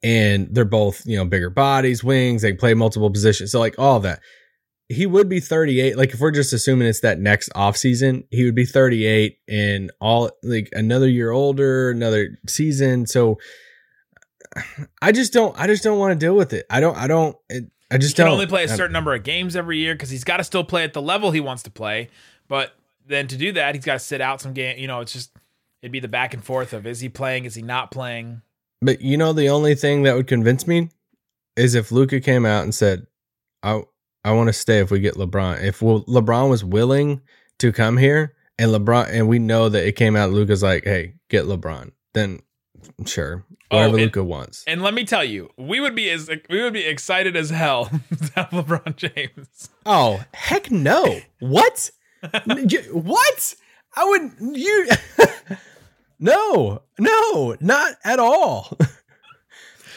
and 0.03 0.47
they're 0.51 0.65
both 0.65 1.05
you 1.05 1.17
know 1.17 1.25
bigger 1.25 1.49
bodies, 1.49 2.03
wings. 2.03 2.41
They 2.41 2.53
play 2.53 2.73
multiple 2.73 3.09
positions. 3.09 3.51
So 3.51 3.59
like 3.59 3.77
all 3.79 3.99
that 4.01 4.19
he 4.89 5.05
would 5.05 5.29
be 5.29 5.39
38 5.39 5.97
like 5.97 6.13
if 6.13 6.19
we're 6.19 6.31
just 6.31 6.51
assuming 6.51 6.87
it's 6.87 7.01
that 7.01 7.19
next 7.19 7.49
off 7.55 7.77
season 7.77 8.23
he 8.31 8.43
would 8.43 8.55
be 8.55 8.65
38 8.65 9.37
and 9.47 9.91
all 10.01 10.31
like 10.43 10.69
another 10.73 11.07
year 11.07 11.31
older 11.31 11.91
another 11.91 12.39
season 12.47 13.05
so 13.05 13.37
i 15.01 15.11
just 15.11 15.31
don't 15.31 15.57
i 15.59 15.67
just 15.67 15.83
don't 15.83 15.99
want 15.99 16.11
to 16.11 16.25
deal 16.25 16.35
with 16.35 16.53
it 16.53 16.65
i 16.69 16.79
don't 16.79 16.97
i 16.97 17.07
don't 17.07 17.37
it, 17.49 17.65
i 17.91 17.95
he 17.95 17.99
just 17.99 18.15
can 18.15 18.25
don't 18.25 18.33
only 18.33 18.47
play 18.47 18.63
a 18.63 18.67
certain 18.67 18.93
number 18.93 19.13
of 19.13 19.23
games 19.23 19.55
every 19.55 19.77
year 19.77 19.93
because 19.93 20.09
he's 20.09 20.23
got 20.23 20.37
to 20.37 20.43
still 20.43 20.63
play 20.63 20.83
at 20.83 20.93
the 20.93 21.01
level 21.01 21.31
he 21.31 21.39
wants 21.39 21.63
to 21.63 21.71
play. 21.71 22.09
But 22.47 22.73
then 23.07 23.27
to 23.27 23.37
do 23.37 23.51
that, 23.53 23.73
he's 23.73 23.83
got 23.83 23.93
to 23.93 23.99
sit 23.99 24.21
out 24.21 24.41
some 24.41 24.53
game. 24.53 24.77
You 24.77 24.85
know, 24.85 24.99
it's 24.99 25.11
just 25.11 25.31
it'd 25.81 25.91
be 25.91 25.99
the 25.99 26.07
back 26.07 26.35
and 26.35 26.43
forth 26.43 26.73
of 26.73 26.85
is 26.85 26.99
he 26.99 27.09
playing, 27.09 27.45
is 27.45 27.55
he 27.55 27.63
not 27.63 27.89
playing? 27.89 28.43
but 28.81 29.01
you 29.01 29.17
know 29.17 29.33
the 29.33 29.49
only 29.49 29.75
thing 29.75 30.03
that 30.03 30.15
would 30.15 30.27
convince 30.27 30.65
me 30.67 30.89
is 31.55 31.75
if 31.75 31.91
luka 31.91 32.19
came 32.19 32.45
out 32.45 32.63
and 32.63 32.73
said 32.73 33.05
i 33.63 33.81
I 34.23 34.31
want 34.33 34.47
to 34.47 34.53
stay 34.53 34.79
if 34.79 34.91
we 34.91 34.99
get 34.99 35.15
LeBron. 35.15 35.63
If 35.63 35.81
we'll, 35.81 36.03
LeBron 36.05 36.49
was 36.49 36.63
willing 36.63 37.21
to 37.59 37.71
come 37.71 37.97
here 37.97 38.35
and 38.57 38.71
LeBron 38.71 39.09
and 39.11 39.27
we 39.27 39.39
know 39.39 39.69
that 39.69 39.85
it 39.87 39.93
came 39.93 40.15
out 40.15 40.31
Luka's 40.31 40.61
like, 40.63 40.83
"Hey, 40.83 41.15
get 41.29 41.45
LeBron." 41.45 41.91
Then 42.13 42.39
sure. 43.05 43.45
Oh, 43.71 43.77
whatever 43.77 43.91
Oh, 43.93 43.95
and- 43.95 44.03
Luka 44.05 44.23
wants. 44.23 44.63
And 44.67 44.81
let 44.81 44.93
me 44.93 45.05
tell 45.05 45.23
you, 45.23 45.49
we 45.57 45.79
would 45.79 45.95
be 45.95 46.09
as 46.09 46.29
we 46.49 46.61
would 46.63 46.73
be 46.73 46.85
excited 46.85 47.35
as 47.37 47.49
hell 47.49 47.85
to 48.09 48.31
have 48.35 48.49
LeBron 48.49 48.95
James. 48.95 49.69
Oh, 49.85 50.23
heck 50.33 50.69
no. 50.71 51.19
What? 51.39 51.91
What? 52.91 53.55
I 53.95 54.05
would 54.05 54.57
you 54.57 54.87
No. 56.19 56.81
No, 56.99 57.55
not 57.61 57.93
at 58.03 58.19
all. 58.19 58.77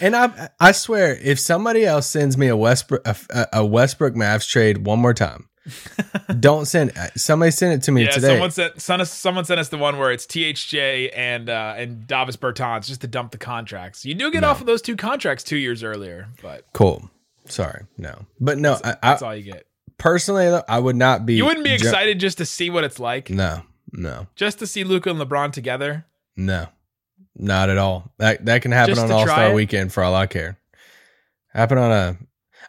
And 0.02 0.14
I 0.16 0.50
I 0.60 0.72
swear 0.72 1.16
if 1.22 1.38
somebody 1.40 1.86
else 1.86 2.06
sends 2.06 2.36
me 2.36 2.48
a 2.48 2.56
Westbrook 2.56 3.06
a, 3.06 3.48
a 3.54 3.64
Westbrook 3.64 4.14
Mavs 4.14 4.46
trade 4.48 4.84
one 4.84 4.98
more 4.98 5.14
time, 5.14 5.48
don't 6.40 6.66
send 6.66 6.92
somebody 7.16 7.50
send 7.52 7.72
it 7.74 7.82
to 7.84 7.92
me 7.92 8.02
Yeah, 8.04 8.10
today. 8.10 8.26
someone 8.28 8.50
sent 8.50 8.82
someone, 8.82 9.06
someone 9.06 9.44
sent 9.44 9.60
us 9.60 9.68
the 9.68 9.78
one 9.78 9.98
where 9.98 10.10
it's 10.10 10.26
THJ 10.26 11.10
and 11.16 11.48
uh, 11.48 11.74
and 11.76 12.06
Davis 12.06 12.36
Bertans 12.36 12.86
just 12.86 13.00
to 13.02 13.06
dump 13.06 13.30
the 13.32 13.38
contracts. 13.38 14.04
You 14.04 14.14
do 14.14 14.30
get 14.30 14.44
off 14.44 14.60
of 14.60 14.66
those 14.66 14.82
two 14.82 14.96
contracts 14.96 15.44
two 15.44 15.56
years 15.56 15.82
earlier, 15.84 16.28
but 16.42 16.66
cool. 16.74 17.08
Sorry. 17.46 17.84
No. 17.98 18.26
But 18.40 18.58
no, 18.58 18.78
I, 18.84 18.90
I 18.90 18.96
that's 19.02 19.22
all 19.22 19.34
you 19.34 19.42
get. 19.52 19.66
personally 19.98 20.46
though, 20.46 20.64
I 20.68 20.78
would 20.78 20.96
not 20.96 21.26
be 21.26 21.34
You 21.34 21.44
wouldn't 21.44 21.64
be 21.64 21.76
ju- 21.76 21.86
excited 21.86 22.18
just 22.20 22.38
to 22.38 22.44
see 22.46 22.70
what 22.70 22.84
it's 22.84 22.98
like, 23.00 23.30
No. 23.30 23.62
No. 23.92 24.26
just 24.36 24.58
to 24.60 24.66
see 24.66 24.84
Luka 24.84 25.10
and 25.10 25.20
LeBron 25.20 25.52
together. 25.52 26.06
No, 26.36 26.66
not 27.36 27.70
at 27.70 27.78
all. 27.78 28.12
That 28.18 28.44
that 28.46 28.62
can 28.62 28.72
happen 28.72 28.94
Just 28.94 29.04
on 29.04 29.10
All 29.12 29.26
Star? 29.26 29.52
Weekend 29.52 29.92
for 29.92 30.02
all 30.02 30.14
I 30.14 30.26
care. 30.26 30.58
Happen 31.48 31.78
on 31.78 31.90
a. 31.90 32.18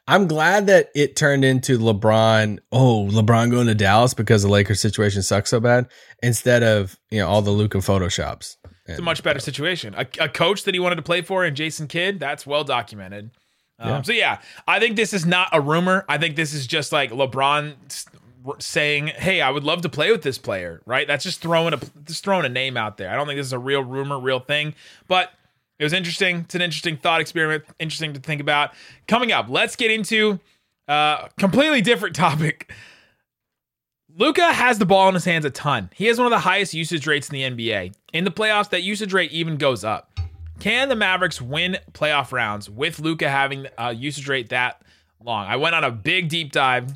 I'm 0.05 0.27
glad 0.27 0.67
that 0.67 0.89
it 0.96 1.15
turned 1.15 1.46
into 1.46 1.79
LeBron. 1.79 2.60
Oh, 2.74 3.08
LeBron 3.10 3.51
going 3.51 3.67
to 3.67 3.75
Dallas 3.75 4.13
because 4.13 4.43
the 4.43 4.50
Lakers 4.50 4.82
situation 4.82 5.22
sucks 5.24 5.50
so 5.50 5.60
bad. 5.62 5.88
Instead 6.22 6.63
of 6.63 6.98
you 7.10 7.20
know 7.20 7.27
all 7.27 7.41
the 7.41 7.51
Luka 7.51 7.77
photoshops. 7.77 8.58
It's 8.86 9.00
a 9.00 9.01
much 9.01 9.24
better 9.24 9.39
situation. 9.39 9.96
A, 9.96 10.05
a 10.20 10.27
coach 10.27 10.63
that 10.63 10.74
he 10.74 10.79
wanted 10.79 10.98
to 10.98 11.03
play 11.03 11.22
for 11.22 11.46
in 11.46 11.55
Jason 11.55 11.88
Kidd, 11.88 12.20
that's 12.20 12.46
well 12.46 12.65
documented. 12.65 13.32
Um, 13.79 13.89
Yeah. 13.89 14.01
So 14.01 14.12
yeah, 14.12 14.41
I 14.67 14.79
think 14.79 14.98
this 14.98 15.13
is 15.13 15.25
not 15.25 15.48
a 15.53 15.62
rumor. 15.62 16.03
I 16.10 16.17
think 16.17 16.36
this 16.36 16.53
is 16.53 16.67
just 16.67 16.91
like 16.91 17.12
LeBron 17.12 17.75
saying, 18.60 19.08
"Hey, 19.08 19.42
I 19.42 19.50
would 19.50 19.64
love 19.64 19.82
to 19.82 19.90
play 19.90 20.12
with 20.12 20.24
this 20.24 20.38
player." 20.38 20.82
Right? 20.86 21.08
That's 21.08 21.24
just 21.24 21.42
throwing 21.42 21.74
a 21.74 21.80
just 22.06 22.24
throwing 22.24 22.46
a 22.46 22.50
name 22.50 22.78
out 22.78 22.98
there. 22.98 23.10
I 23.10 23.16
don't 23.16 23.28
think 23.28 23.38
this 23.38 23.48
is 23.48 23.54
a 23.54 23.60
real 23.60 23.84
rumor, 23.84 24.20
real 24.20 24.40
thing, 24.40 24.76
but 25.08 25.32
it 25.80 25.84
was 25.84 25.94
interesting. 25.94 26.42
It's 26.42 26.56
an 26.56 26.62
interesting 26.62 26.98
thought 26.98 27.22
experiment. 27.22 27.64
Interesting 27.80 28.14
to 28.14 28.20
think 28.20 28.42
about. 28.42 28.72
Coming 29.08 29.32
up, 29.32 29.48
let's 29.50 29.76
get 29.76 29.92
into 29.92 30.40
a 30.88 31.30
completely 31.38 31.82
different 31.82 32.16
topic. 32.16 32.72
Luka 34.16 34.54
has 34.54 34.78
the 34.78 34.86
ball 34.86 35.08
in 35.08 35.16
his 35.16 35.26
hands 35.26 35.44
a 35.44 35.50
ton. 35.50 35.90
He 35.96 36.06
has 36.06 36.20
one 36.20 36.28
of 36.28 36.32
the 36.32 36.40
highest 36.40 36.74
usage 36.74 37.08
rates 37.08 37.30
in 37.30 37.34
the 37.34 37.42
NBA. 37.42 37.96
In 38.14 38.26
the 38.26 38.32
playoffs, 38.32 38.70
that 38.70 38.84
usage 38.84 39.12
rate 39.12 39.32
even 39.32 39.58
goes 39.58 39.84
up. 39.84 40.20
Can 40.60 40.88
the 40.88 40.96
Mavericks 40.96 41.42
win 41.42 41.78
playoff 41.94 42.32
rounds 42.32 42.70
with 42.70 43.00
Luka 43.00 43.28
having 43.28 43.68
a 43.78 43.94
usage 43.94 44.30
rate 44.30 44.50
that 44.50 44.82
long? 45.20 45.48
I 45.48 45.56
went 45.56 45.74
on 45.74 45.84
a 45.84 45.92
big 45.92 46.30
deep 46.30 46.52
dive 46.52 46.94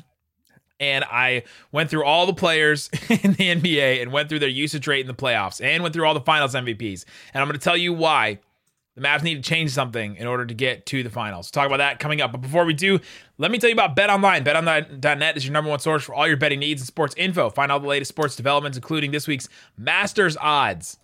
and 0.80 1.04
I 1.04 1.44
went 1.72 1.90
through 1.90 2.04
all 2.04 2.26
the 2.26 2.34
players 2.34 2.88
in 3.08 3.32
the 3.32 3.54
NBA 3.54 4.02
and 4.02 4.12
went 4.12 4.28
through 4.28 4.38
their 4.38 4.48
usage 4.48 4.86
rate 4.86 5.00
in 5.00 5.06
the 5.06 5.14
playoffs 5.14 5.62
and 5.62 5.82
went 5.82 5.94
through 5.94 6.06
all 6.06 6.14
the 6.14 6.20
finals 6.20 6.54
MVPs. 6.54 7.04
And 7.34 7.42
I'm 7.42 7.48
going 7.48 7.58
to 7.58 7.64
tell 7.64 7.76
you 7.76 7.92
why 7.92 8.38
the 8.98 9.06
Mavs 9.06 9.22
need 9.22 9.36
to 9.36 9.48
change 9.48 9.70
something 9.70 10.16
in 10.16 10.26
order 10.26 10.44
to 10.44 10.54
get 10.54 10.84
to 10.86 11.02
the 11.02 11.10
finals. 11.10 11.50
Talk 11.50 11.66
about 11.66 11.76
that 11.76 12.00
coming 12.00 12.20
up. 12.20 12.32
But 12.32 12.40
before 12.40 12.64
we 12.64 12.74
do, 12.74 12.98
let 13.38 13.50
me 13.50 13.58
tell 13.58 13.70
you 13.70 13.74
about 13.74 13.94
Bet 13.94 14.10
Online. 14.10 14.44
BetOnline.net 14.44 15.36
is 15.36 15.44
your 15.44 15.52
number 15.52 15.70
one 15.70 15.78
source 15.78 16.02
for 16.04 16.14
all 16.14 16.26
your 16.26 16.36
betting 16.36 16.58
needs 16.58 16.80
and 16.80 16.86
sports 16.86 17.14
info. 17.16 17.48
Find 17.48 17.70
all 17.70 17.78
the 17.78 17.86
latest 17.86 18.08
sports 18.08 18.34
developments, 18.34 18.76
including 18.76 19.12
this 19.12 19.28
week's 19.28 19.48
Masters 19.76 20.36
odds. 20.40 20.98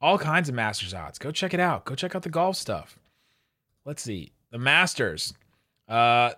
All 0.00 0.18
kinds 0.18 0.48
of 0.48 0.54
Masters 0.54 0.94
odds. 0.94 1.18
Go 1.18 1.30
check 1.30 1.52
it 1.52 1.60
out. 1.60 1.84
Go 1.84 1.94
check 1.94 2.14
out 2.14 2.22
the 2.22 2.30
golf 2.30 2.56
stuff. 2.56 2.98
Let's 3.84 4.02
see. 4.02 4.32
The 4.50 4.58
Masters. 4.58 5.34
Uh, 5.86 6.30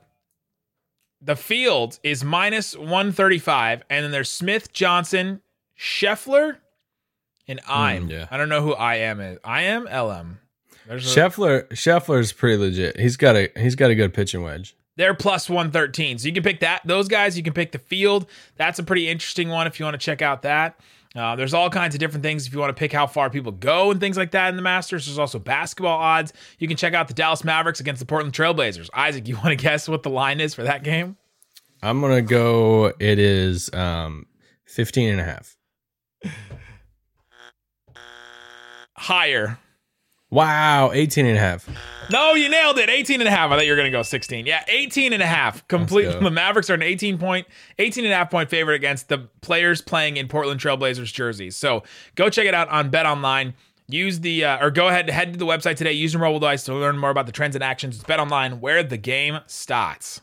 the 1.20 1.36
field 1.36 1.98
is 2.02 2.22
minus 2.24 2.76
135. 2.76 3.82
And 3.90 4.04
then 4.04 4.10
there's 4.12 4.30
Smith, 4.30 4.72
Johnson, 4.72 5.40
Scheffler, 5.78 6.56
and 7.48 7.60
hmm, 7.60 7.70
I'm. 7.72 8.08
yeah. 8.08 8.26
I 8.30 8.36
don't 8.36 8.48
know 8.48 8.62
who 8.62 8.74
I 8.74 8.96
am 8.96 9.20
is. 9.20 9.38
I 9.44 9.62
am 9.62 9.84
LM. 9.84 10.38
There's 10.86 11.16
a- 11.16 11.20
Scheffler 11.20 11.68
Scheffler's 11.70 12.32
pretty 12.32 12.56
legit. 12.56 12.98
He's 12.98 13.16
got 13.16 13.36
a 13.36 13.50
he's 13.56 13.74
got 13.74 13.90
a 13.90 13.94
good 13.94 14.14
pitching 14.14 14.42
wedge. 14.42 14.76
they're 14.96 15.14
plus 15.14 15.48
113. 15.48 16.18
So 16.18 16.26
you 16.28 16.34
can 16.34 16.42
pick 16.42 16.60
that. 16.60 16.82
Those 16.84 17.08
guys, 17.08 17.36
you 17.36 17.42
can 17.42 17.52
pick 17.52 17.72
the 17.72 17.78
field. 17.78 18.26
That's 18.56 18.78
a 18.78 18.82
pretty 18.84 19.08
interesting 19.08 19.48
one 19.48 19.66
if 19.66 19.78
you 19.78 19.84
want 19.84 19.94
to 19.94 20.04
check 20.04 20.22
out 20.22 20.42
that. 20.42 20.78
Uh, 21.16 21.34
there's 21.34 21.54
all 21.54 21.70
kinds 21.70 21.94
of 21.94 21.98
different 21.98 22.22
things 22.22 22.46
if 22.46 22.52
you 22.52 22.58
want 22.58 22.68
to 22.68 22.78
pick 22.78 22.92
how 22.92 23.06
far 23.06 23.30
people 23.30 23.50
go 23.50 23.90
and 23.90 24.00
things 24.00 24.16
like 24.18 24.32
that 24.32 24.50
in 24.50 24.56
the 24.56 24.62
Masters. 24.62 25.06
There's 25.06 25.18
also 25.18 25.38
basketball 25.38 25.98
odds. 25.98 26.32
You 26.58 26.68
can 26.68 26.76
check 26.76 26.92
out 26.92 27.08
the 27.08 27.14
Dallas 27.14 27.42
Mavericks 27.42 27.80
against 27.80 28.00
the 28.00 28.06
Portland 28.06 28.34
Trailblazers. 28.34 28.90
Isaac, 28.92 29.26
you 29.26 29.34
want 29.42 29.48
to 29.48 29.56
guess 29.56 29.88
what 29.88 30.02
the 30.02 30.10
line 30.10 30.40
is 30.40 30.54
for 30.54 30.62
that 30.64 30.84
game? 30.84 31.16
I'm 31.82 32.00
gonna 32.00 32.22
go 32.22 32.92
it 32.98 33.18
is 33.18 33.72
um 33.72 34.26
15 34.66 35.10
and 35.10 35.20
a 35.20 35.24
half. 35.24 35.56
Higher. 38.96 39.58
Wow, 40.30 40.90
18 40.92 41.24
and 41.24 41.36
a 41.36 41.40
half. 41.40 41.68
No, 42.10 42.34
you 42.34 42.48
nailed 42.48 42.78
it. 42.78 42.90
18 42.90 43.20
and 43.20 43.28
a 43.28 43.30
half. 43.30 43.50
I 43.50 43.56
thought 43.56 43.64
you 43.64 43.72
were 43.72 43.76
going 43.76 43.90
to 43.90 43.96
go 43.96 44.02
16. 44.02 44.46
Yeah, 44.46 44.64
18 44.68 45.12
and 45.12 45.22
a 45.22 45.26
half. 45.26 45.66
Complete. 45.68 46.20
The 46.20 46.30
Mavericks 46.30 46.68
are 46.68 46.74
an 46.74 46.82
18 46.82 47.18
point, 47.18 47.46
18 47.78 48.04
and 48.04 48.12
a 48.12 48.16
half 48.16 48.30
point 48.30 48.50
favorite 48.50 48.74
against 48.74 49.08
the 49.08 49.28
players 49.40 49.80
playing 49.80 50.16
in 50.16 50.26
Portland 50.28 50.60
Trailblazers 50.60 51.12
jerseys. 51.12 51.56
So 51.56 51.84
go 52.16 52.28
check 52.28 52.46
it 52.46 52.54
out 52.54 52.68
on 52.68 52.90
Bet 52.90 53.06
Online. 53.06 53.54
Use 53.88 54.18
the, 54.18 54.44
uh, 54.44 54.64
or 54.64 54.72
go 54.72 54.88
ahead, 54.88 55.06
and 55.06 55.10
head 55.14 55.32
to 55.32 55.38
the 55.38 55.46
website 55.46 55.76
today. 55.76 55.92
Use 55.92 56.12
your 56.12 56.20
mobile 56.20 56.40
device 56.40 56.64
to 56.64 56.74
learn 56.74 56.98
more 56.98 57.10
about 57.10 57.26
the 57.26 57.32
trends 57.32 57.54
and 57.54 57.62
actions. 57.62 57.94
It's 57.94 58.04
Bet 58.04 58.18
Online, 58.18 58.60
where 58.60 58.82
the 58.82 58.96
game 58.96 59.38
starts. 59.46 60.20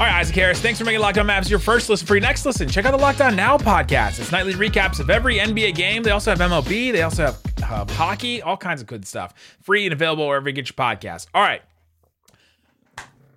All 0.00 0.06
right, 0.06 0.14
Isaac 0.14 0.34
Harris, 0.34 0.58
thanks 0.58 0.78
for 0.78 0.86
making 0.86 1.02
Locked 1.02 1.18
On 1.18 1.26
Mavs 1.26 1.50
your 1.50 1.58
first 1.58 1.90
listen. 1.90 2.06
For 2.06 2.14
your 2.14 2.22
next 2.22 2.46
listen, 2.46 2.66
check 2.66 2.86
out 2.86 2.92
the 2.92 2.96
Locked 2.96 3.20
On 3.20 3.36
Now 3.36 3.58
podcast. 3.58 4.18
It's 4.18 4.32
nightly 4.32 4.54
recaps 4.54 4.98
of 4.98 5.10
every 5.10 5.36
NBA 5.36 5.74
game. 5.74 6.02
They 6.02 6.10
also 6.10 6.30
have 6.30 6.38
MLB. 6.38 6.90
They 6.90 7.02
also 7.02 7.26
have 7.26 7.38
uh, 7.62 7.84
hockey, 7.92 8.40
all 8.40 8.56
kinds 8.56 8.80
of 8.80 8.86
good 8.86 9.06
stuff. 9.06 9.34
Free 9.60 9.84
and 9.84 9.92
available 9.92 10.26
wherever 10.26 10.48
you 10.48 10.54
get 10.54 10.70
your 10.70 10.74
podcast. 10.74 11.26
All 11.34 11.42
right. 11.42 11.60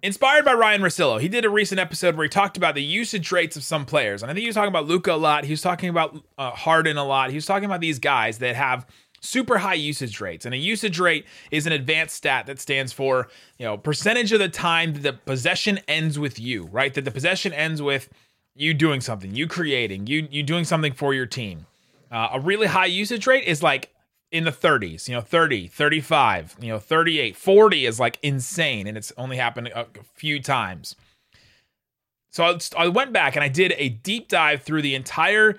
Inspired 0.01 0.45
by 0.45 0.53
Ryan 0.53 0.81
Rossillo, 0.81 1.19
he 1.19 1.27
did 1.27 1.43
a 1.43 1.49
recent 1.49 1.81
episode 1.81 2.15
where 2.15 2.23
he 2.23 2.29
talked 2.29 2.55
about 2.55 2.75
the 2.75 2.83
usage 2.83 3.29
rates 3.33 3.57
of 3.57 3.63
some 3.65 3.85
players. 3.85 4.23
And 4.23 4.31
I 4.31 4.33
think 4.33 4.43
he 4.43 4.47
was 4.47 4.55
talking 4.55 4.69
about 4.69 4.87
Luka 4.87 5.11
a 5.11 5.17
lot. 5.17 5.43
He 5.43 5.51
was 5.51 5.61
talking 5.61 5.89
about 5.89 6.17
uh, 6.37 6.51
Harden 6.51 6.95
a 6.95 7.03
lot. 7.03 7.29
He 7.31 7.35
was 7.35 7.45
talking 7.45 7.65
about 7.65 7.81
these 7.81 7.99
guys 7.99 8.37
that 8.37 8.55
have 8.55 8.85
super 9.23 9.57
high 9.59 9.73
usage 9.73 10.19
rates. 10.19 10.45
And 10.45 10.53
a 10.53 10.57
usage 10.57 10.99
rate 10.99 11.25
is 11.51 11.65
an 11.65 11.73
advanced 11.73 12.15
stat 12.15 12.45
that 12.47 12.59
stands 12.59 12.91
for, 12.91 13.29
you 13.57 13.65
know, 13.65 13.77
percentage 13.77 14.31
of 14.31 14.39
the 14.39 14.49
time 14.49 14.93
that 14.93 15.01
the 15.01 15.13
possession 15.13 15.79
ends 15.87 16.19
with 16.19 16.39
you, 16.39 16.65
right? 16.71 16.93
That 16.93 17.05
the 17.05 17.11
possession 17.11 17.53
ends 17.53 17.81
with 17.81 18.09
you 18.55 18.73
doing 18.73 19.01
something, 19.01 19.33
you 19.33 19.47
creating, 19.47 20.07
you 20.07 20.27
you 20.29 20.43
doing 20.43 20.65
something 20.65 20.93
for 20.93 21.13
your 21.13 21.25
team. 21.25 21.65
Uh, 22.11 22.29
a 22.33 22.39
really 22.39 22.67
high 22.67 22.85
usage 22.85 23.25
rate 23.25 23.45
is 23.45 23.63
like 23.63 23.89
in 24.31 24.43
the 24.43 24.51
30s, 24.51 25.07
you 25.07 25.15
know, 25.15 25.21
30, 25.21 25.67
35, 25.67 26.57
you 26.59 26.69
know, 26.69 26.79
38, 26.79 27.35
40 27.35 27.85
is 27.85 27.99
like 27.99 28.19
insane 28.21 28.87
and 28.87 28.97
it's 28.97 29.11
only 29.17 29.37
happened 29.37 29.67
a, 29.67 29.87
few 30.13 30.39
times. 30.39 30.95
So 32.29 32.43
I, 32.43 32.57
I 32.77 32.87
went 32.87 33.13
back 33.13 33.35
and 33.35 33.43
I 33.43 33.47
did 33.47 33.73
a 33.77 33.89
deep 33.89 34.27
dive 34.27 34.63
through 34.63 34.81
the 34.81 34.95
entire 34.95 35.57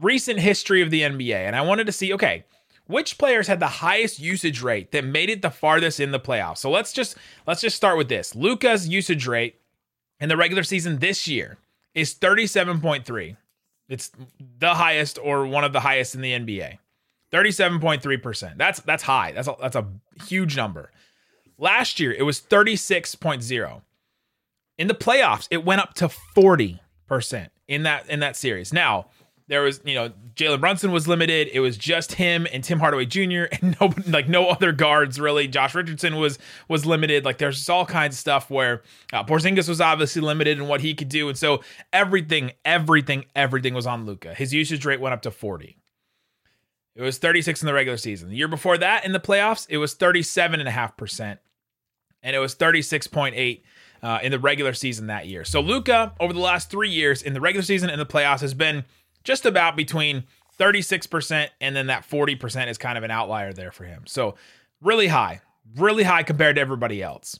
recent 0.00 0.40
history 0.40 0.82
of 0.82 0.90
the 0.90 1.02
NBA 1.02 1.34
and 1.34 1.56
I 1.56 1.62
wanted 1.62 1.86
to 1.86 1.92
see 1.92 2.12
okay, 2.14 2.44
which 2.86 3.18
players 3.18 3.48
had 3.48 3.60
the 3.60 3.66
highest 3.66 4.20
usage 4.20 4.62
rate 4.62 4.92
that 4.92 5.04
made 5.04 5.30
it 5.30 5.42
the 5.42 5.50
farthest 5.50 6.00
in 6.00 6.12
the 6.12 6.20
playoffs. 6.20 6.58
So 6.58 6.70
let's 6.70 6.92
just 6.92 7.16
let's 7.46 7.60
just 7.60 7.76
start 7.76 7.98
with 7.98 8.08
this. 8.08 8.34
Luka's 8.34 8.88
usage 8.88 9.26
rate 9.26 9.60
in 10.20 10.28
the 10.28 10.36
regular 10.36 10.62
season 10.62 10.98
this 10.98 11.26
year 11.26 11.58
is 11.94 12.14
37.3. 12.14 13.36
It's 13.88 14.10
the 14.58 14.74
highest 14.74 15.18
or 15.22 15.46
one 15.46 15.64
of 15.64 15.72
the 15.72 15.80
highest 15.80 16.14
in 16.14 16.20
the 16.20 16.32
NBA. 16.32 16.78
37.3%. 17.32 18.56
That's 18.56 18.80
that's 18.80 19.02
high. 19.02 19.32
That's 19.32 19.48
a, 19.48 19.56
that's 19.60 19.76
a 19.76 19.86
huge 20.26 20.56
number. 20.56 20.90
Last 21.58 21.98
year 21.98 22.12
it 22.12 22.22
was 22.22 22.40
36.0. 22.40 23.82
In 24.78 24.88
the 24.88 24.94
playoffs, 24.94 25.48
it 25.50 25.64
went 25.64 25.80
up 25.80 25.94
to 25.94 26.08
40% 26.08 26.78
in 27.66 27.82
that 27.84 28.08
in 28.08 28.20
that 28.20 28.36
series. 28.36 28.72
Now, 28.72 29.06
there 29.48 29.62
was, 29.62 29.80
you 29.84 29.94
know, 29.94 30.10
Jalen 30.34 30.60
Brunson 30.60 30.90
was 30.90 31.06
limited. 31.06 31.48
It 31.52 31.60
was 31.60 31.76
just 31.76 32.14
him 32.14 32.46
and 32.52 32.64
Tim 32.64 32.80
Hardaway 32.80 33.06
Jr. 33.06 33.44
and 33.62 33.76
no 33.80 33.92
like 34.08 34.28
no 34.28 34.48
other 34.48 34.72
guards 34.72 35.20
really. 35.20 35.46
Josh 35.46 35.74
Richardson 35.74 36.16
was 36.16 36.38
was 36.68 36.84
limited. 36.84 37.24
Like 37.24 37.38
there's 37.38 37.56
just 37.56 37.70
all 37.70 37.86
kinds 37.86 38.16
of 38.16 38.18
stuff 38.18 38.50
where 38.50 38.82
uh, 39.12 39.24
Porzingis 39.24 39.68
was 39.68 39.80
obviously 39.80 40.22
limited 40.22 40.58
in 40.58 40.66
what 40.66 40.80
he 40.80 40.94
could 40.94 41.08
do, 41.08 41.28
and 41.28 41.38
so 41.38 41.62
everything, 41.92 42.52
everything, 42.64 43.26
everything 43.34 43.74
was 43.74 43.86
on 43.86 44.04
Luka. 44.04 44.34
His 44.34 44.52
usage 44.52 44.84
rate 44.84 45.00
went 45.00 45.12
up 45.12 45.22
to 45.22 45.30
40. 45.30 45.76
It 46.96 47.02
was 47.02 47.18
36 47.18 47.62
in 47.62 47.66
the 47.66 47.74
regular 47.74 47.98
season. 47.98 48.30
The 48.30 48.36
year 48.36 48.48
before 48.48 48.78
that, 48.78 49.04
in 49.04 49.12
the 49.12 49.20
playoffs, 49.20 49.66
it 49.68 49.76
was 49.76 49.94
37.5%. 49.94 51.38
and 52.22 52.34
it 52.34 52.38
was 52.38 52.56
36.8 52.56 53.62
uh, 54.02 54.18
in 54.22 54.32
the 54.32 54.38
regular 54.38 54.72
season 54.72 55.08
that 55.08 55.26
year. 55.26 55.44
So 55.44 55.60
Luka, 55.60 56.14
over 56.18 56.32
the 56.32 56.40
last 56.40 56.70
three 56.70 56.88
years 56.88 57.22
in 57.22 57.34
the 57.34 57.40
regular 57.40 57.62
season 57.62 57.90
and 57.90 58.00
the 58.00 58.06
playoffs, 58.06 58.40
has 58.40 58.54
been 58.54 58.84
just 59.26 59.44
about 59.44 59.76
between 59.76 60.24
36% 60.58 61.48
and 61.60 61.76
then 61.76 61.88
that 61.88 62.08
40% 62.08 62.68
is 62.68 62.78
kind 62.78 62.96
of 62.96 63.04
an 63.04 63.10
outlier 63.10 63.52
there 63.52 63.72
for 63.72 63.84
him. 63.84 64.04
So 64.06 64.36
really 64.80 65.08
high, 65.08 65.42
really 65.74 66.04
high 66.04 66.22
compared 66.22 66.56
to 66.56 66.62
everybody 66.62 67.02
else. 67.02 67.38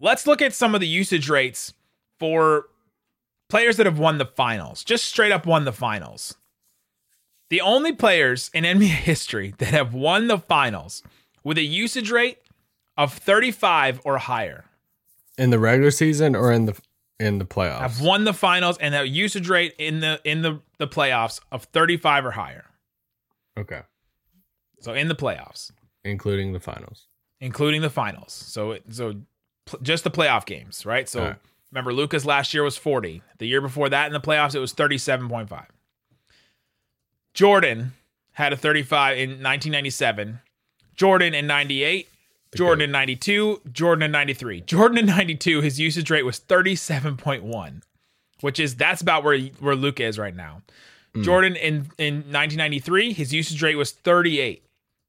Let's 0.00 0.26
look 0.26 0.42
at 0.42 0.52
some 0.52 0.74
of 0.74 0.80
the 0.80 0.88
usage 0.88 1.30
rates 1.30 1.72
for 2.18 2.66
players 3.48 3.76
that 3.76 3.86
have 3.86 3.98
won 3.98 4.18
the 4.18 4.26
finals, 4.26 4.82
just 4.82 5.06
straight 5.06 5.32
up 5.32 5.46
won 5.46 5.64
the 5.64 5.72
finals. 5.72 6.36
The 7.48 7.60
only 7.60 7.92
players 7.92 8.50
in 8.52 8.64
NBA 8.64 8.88
history 8.88 9.54
that 9.58 9.68
have 9.68 9.94
won 9.94 10.26
the 10.26 10.38
finals 10.38 11.02
with 11.44 11.58
a 11.58 11.62
usage 11.62 12.10
rate 12.10 12.38
of 12.96 13.14
35 13.14 14.00
or 14.04 14.18
higher 14.18 14.64
In 15.38 15.50
the 15.50 15.58
regular 15.58 15.90
season 15.90 16.34
or 16.34 16.52
in 16.52 16.66
the 16.66 16.76
in 17.20 17.38
the 17.38 17.44
playoffs? 17.44 17.80
have 17.80 18.00
won 18.00 18.24
the 18.24 18.32
finals 18.34 18.76
and 18.78 18.92
that 18.94 19.08
usage 19.08 19.48
rate 19.48 19.74
in 19.78 20.00
the 20.00 20.20
in 20.24 20.42
the, 20.42 20.60
the 20.78 20.88
playoffs 20.88 21.40
of 21.52 21.64
35 21.64 22.26
or 22.26 22.30
higher. 22.32 22.64
Okay. 23.58 23.82
So 24.80 24.94
in 24.94 25.06
the 25.08 25.14
playoffs, 25.14 25.70
Including 26.04 26.52
the 26.52 26.60
finals. 26.60 27.06
including 27.40 27.82
the 27.82 27.90
finals. 27.90 28.32
So 28.32 28.72
it- 28.72 28.84
so 28.90 29.14
pl- 29.66 29.80
just 29.82 30.02
the 30.04 30.10
playoff 30.10 30.46
games, 30.46 30.84
right? 30.86 31.08
So 31.08 31.22
right. 31.22 31.36
remember 31.70 31.92
Lucas 31.92 32.24
last 32.24 32.52
year 32.54 32.62
was 32.64 32.76
40. 32.76 33.22
The 33.38 33.46
year 33.46 33.60
before 33.60 33.88
that 33.90 34.06
in 34.06 34.12
the 34.12 34.20
playoffs 34.20 34.54
it 34.54 34.58
was 34.60 34.72
37.5. 34.74 35.66
Jordan 37.34 37.92
had 38.32 38.52
a 38.52 38.56
35 38.56 39.18
in 39.18 39.30
1997. 39.30 40.40
Jordan 40.94 41.34
in 41.34 41.46
98. 41.46 42.08
Jordan 42.54 42.82
in 42.82 42.90
92, 42.90 43.62
Jordan 43.72 44.02
in 44.02 44.10
93. 44.10 44.62
Jordan 44.62 44.98
in 44.98 45.06
92 45.06 45.60
his 45.60 45.78
usage 45.78 46.10
rate 46.10 46.24
was 46.24 46.40
37.1, 46.40 47.82
which 48.40 48.58
is 48.58 48.76
that's 48.76 49.00
about 49.00 49.24
where 49.24 49.38
where 49.38 49.76
Luka 49.76 50.04
is 50.04 50.18
right 50.18 50.34
now. 50.34 50.62
Jordan 51.22 51.56
in 51.56 51.90
in 51.98 52.14
1993 52.16 53.12
his 53.12 53.32
usage 53.32 53.62
rate 53.62 53.76
was 53.76 53.92
38 53.92 54.64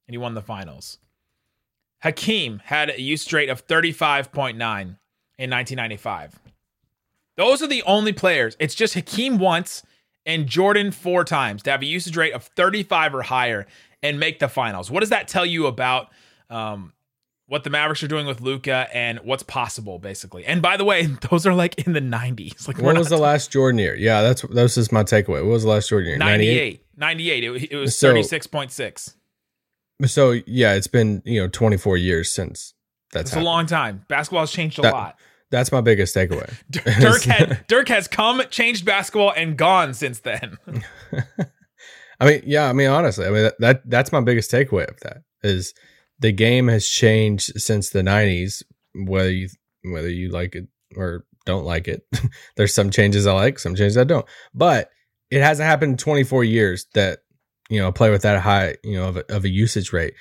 and 0.07 0.13
he 0.13 0.17
won 0.17 0.33
the 0.33 0.41
finals. 0.41 0.98
Hakeem 2.01 2.62
had 2.65 2.89
a 2.89 3.00
usage 3.00 3.31
rate 3.33 3.50
of 3.50 3.65
35.9 3.67 4.53
in 4.53 5.50
1995. 5.50 6.39
Those 7.38 7.62
are 7.62 7.67
the 7.67 7.83
only 7.83 8.12
players. 8.12 8.55
It's 8.60 8.75
just 8.75 8.95
Hakeem 8.95 9.38
once 9.38 9.83
and 10.25 10.48
Jordan 10.48 10.91
four 10.91 11.24
times 11.24 11.63
to 11.63 11.71
have 11.71 11.81
a 11.81 11.86
usage 11.86 12.17
rate 12.17 12.33
of 12.33 12.43
35 12.43 13.15
or 13.15 13.21
higher 13.24 13.67
and 14.03 14.19
make 14.19 14.39
the 14.39 14.48
finals. 14.48 14.89
What 14.91 15.01
does 15.01 15.10
that 15.10 15.27
tell 15.27 15.45
you 15.45 15.67
about 15.67 16.10
um, 16.50 16.93
what 17.51 17.65
the 17.65 17.70
Mavericks 17.70 18.01
are 18.01 18.08
doing 18.08 18.25
with 18.25 18.39
Luka 18.39 18.88
and 18.93 19.20
what's 19.25 19.43
possible, 19.43 20.00
basically? 20.00 20.46
And 20.46 20.62
by 20.62 20.77
the 20.77 20.86
way, 20.86 21.05
those 21.29 21.46
are 21.46 21.53
like 21.53 21.86
in 21.86 21.91
the 21.91 22.00
90s. 22.00 22.65
Like 22.65 22.77
What 22.77 22.98
was 22.98 23.10
the 23.10 23.17
last 23.17 23.51
Jordan 23.51 23.77
year? 23.77 23.93
Yeah, 23.93 24.22
that's 24.22 24.43
that 24.43 24.62
was 24.63 24.75
just 24.75 24.93
my 24.93 25.03
takeaway. 25.03 25.43
What 25.43 25.51
was 25.51 25.63
the 25.63 25.70
last 25.70 25.89
Jordan 25.89 26.08
year? 26.12 26.17
98. 26.17 26.86
98. 26.96 27.43
It, 27.43 27.72
it 27.74 27.75
was 27.75 27.98
So- 27.98 28.13
36.6. 28.13 29.15
So 30.05 30.31
yeah, 30.48 30.75
it's 30.75 30.88
been 30.88 31.22
you 31.25 31.41
know 31.41 31.50
24 31.50 31.98
years 31.98 32.31
since 32.34 32.74
that's 33.12 33.31
It's 33.31 33.38
a 33.38 33.43
long 33.43 33.65
time. 33.65 34.05
Basketball 34.08 34.43
has 34.43 34.51
changed 34.53 34.79
a 34.79 34.84
That- 34.84 34.93
lot. 34.93 35.20
That's 35.50 35.74
my 35.74 35.81
biggest 35.81 36.15
takeaway. 36.15 36.50
Dirk 37.01 37.24
had 37.25 37.67
Dirk 37.67 37.89
has 37.89 38.08
come, 38.08 38.41
changed 38.50 38.86
basketball, 38.86 39.34
and 39.36 39.58
gone 39.58 39.93
since 39.93 40.20
then. 40.22 40.58
I 42.22 42.25
mean, 42.25 42.43
yeah, 42.46 42.70
I 42.70 42.74
mean, 42.74 42.88
honestly, 42.88 43.25
I 43.25 43.29
mean 43.29 43.43
that, 43.43 43.60
that 43.60 43.89
that's 43.89 44.13
my 44.13 44.22
biggest 44.22 44.50
takeaway 44.50 44.88
of 44.88 44.98
that 45.01 45.24
is 45.43 45.74
the 46.22 46.32
game 46.32 46.68
has 46.70 46.88
changed 46.88 47.60
since 47.62 47.90
the 47.90 48.01
'90s. 48.01 48.63
Whether 48.94 49.32
you 49.32 49.50
whether 49.84 50.10
you 50.10 50.30
like 50.30 50.56
it 50.56 50.68
or 50.96 51.25
don't 51.46 51.66
like 51.66 51.88
it, 51.88 52.06
there's 52.56 52.74
some 52.74 52.90
changes 52.90 53.28
I 53.28 53.34
like, 53.34 53.60
some 53.60 53.75
changes 53.75 53.98
I 53.98 54.04
don't. 54.04 54.25
But 54.53 54.90
it 55.29 55.42
hasn't 55.42 55.68
happened 55.68 55.92
in 55.92 55.98
24 55.98 56.44
years 56.44 56.86
that 56.94 57.20
you 57.70 57.79
know 57.79 57.88
a 57.88 57.94
player 57.94 58.12
with 58.12 58.22
that 58.24 58.42
high 58.42 58.75
you 58.84 58.96
know 58.96 59.10
of 59.10 59.18
a, 59.18 59.36
of 59.36 59.44
a 59.44 59.50
usage 59.50 59.92
rate. 59.92 60.14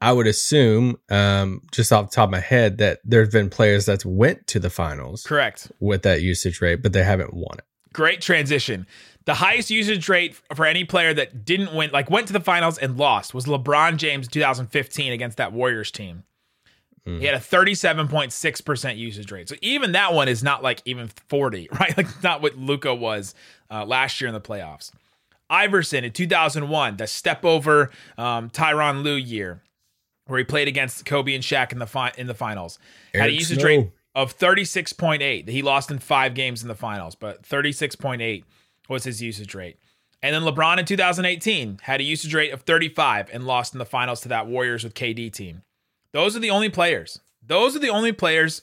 I 0.00 0.12
would 0.12 0.26
assume, 0.26 0.96
um, 1.08 1.62
just 1.72 1.90
off 1.90 2.10
the 2.10 2.14
top 2.14 2.28
of 2.28 2.32
my 2.32 2.40
head, 2.40 2.76
that 2.78 2.98
there's 3.04 3.30
been 3.30 3.48
players 3.48 3.86
that's 3.86 4.04
went 4.04 4.46
to 4.48 4.58
the 4.58 4.68
finals 4.68 5.22
Correct. 5.22 5.72
with 5.80 6.02
that 6.02 6.20
usage 6.20 6.60
rate, 6.60 6.82
but 6.82 6.92
they 6.92 7.02
haven't 7.02 7.32
won 7.32 7.56
it. 7.56 7.64
Great 7.94 8.20
transition. 8.20 8.86
The 9.24 9.34
highest 9.34 9.70
usage 9.70 10.06
rate 10.10 10.38
for 10.54 10.66
any 10.66 10.84
player 10.84 11.14
that 11.14 11.46
didn't 11.46 11.74
win, 11.74 11.90
like 11.92 12.10
went 12.10 12.26
to 12.26 12.34
the 12.34 12.40
finals 12.40 12.76
and 12.76 12.98
lost, 12.98 13.32
was 13.32 13.46
LeBron 13.46 13.96
James 13.96 14.28
2015 14.28 15.12
against 15.12 15.38
that 15.38 15.52
Warriors 15.54 15.90
team. 15.90 16.24
He 17.06 17.26
had 17.26 17.34
a 17.34 17.38
37.6% 17.38 18.96
usage 18.96 19.30
rate. 19.30 19.48
So 19.48 19.56
even 19.60 19.92
that 19.92 20.14
one 20.14 20.26
is 20.26 20.42
not 20.42 20.62
like 20.62 20.80
even 20.86 21.08
40, 21.28 21.68
right? 21.80 21.94
Like 21.96 22.22
not 22.22 22.40
what 22.40 22.56
Luka 22.56 22.94
was 22.94 23.34
uh, 23.70 23.84
last 23.84 24.20
year 24.20 24.28
in 24.28 24.34
the 24.34 24.40
playoffs. 24.40 24.90
Iverson 25.50 26.04
in 26.04 26.12
2001, 26.12 26.96
the 26.96 27.06
step 27.06 27.44
over 27.44 27.90
um, 28.16 28.48
Tyronn 28.48 29.02
Lue 29.02 29.16
year, 29.16 29.60
where 30.26 30.38
he 30.38 30.44
played 30.44 30.66
against 30.66 31.04
Kobe 31.04 31.34
and 31.34 31.44
Shaq 31.44 31.72
in 31.72 31.78
the 31.78 31.86
fi- 31.86 32.12
in 32.16 32.26
the 32.26 32.34
finals, 32.34 32.78
had 33.12 33.20
a 33.20 33.24
Eric 33.24 33.34
usage 33.34 33.58
Snow. 33.58 33.66
rate 33.66 33.90
of 34.14 34.36
36.8. 34.38 35.48
He 35.48 35.62
lost 35.62 35.90
in 35.90 35.98
five 35.98 36.34
games 36.34 36.62
in 36.62 36.68
the 36.68 36.74
finals, 36.74 37.14
but 37.14 37.42
36.8 37.42 38.44
was 38.88 39.04
his 39.04 39.20
usage 39.20 39.54
rate. 39.54 39.78
And 40.22 40.34
then 40.34 40.42
LeBron 40.42 40.78
in 40.78 40.86
2018 40.86 41.80
had 41.82 42.00
a 42.00 42.04
usage 42.04 42.34
rate 42.34 42.52
of 42.52 42.62
35 42.62 43.28
and 43.32 43.46
lost 43.46 43.74
in 43.74 43.78
the 43.78 43.84
finals 43.84 44.20
to 44.22 44.28
that 44.28 44.46
Warriors 44.46 44.84
with 44.84 44.94
KD 44.94 45.32
team. 45.32 45.62
Those 46.12 46.36
are 46.36 46.40
the 46.40 46.50
only 46.50 46.70
players. 46.70 47.20
Those 47.46 47.76
are 47.76 47.80
the 47.80 47.90
only 47.90 48.12
players 48.12 48.62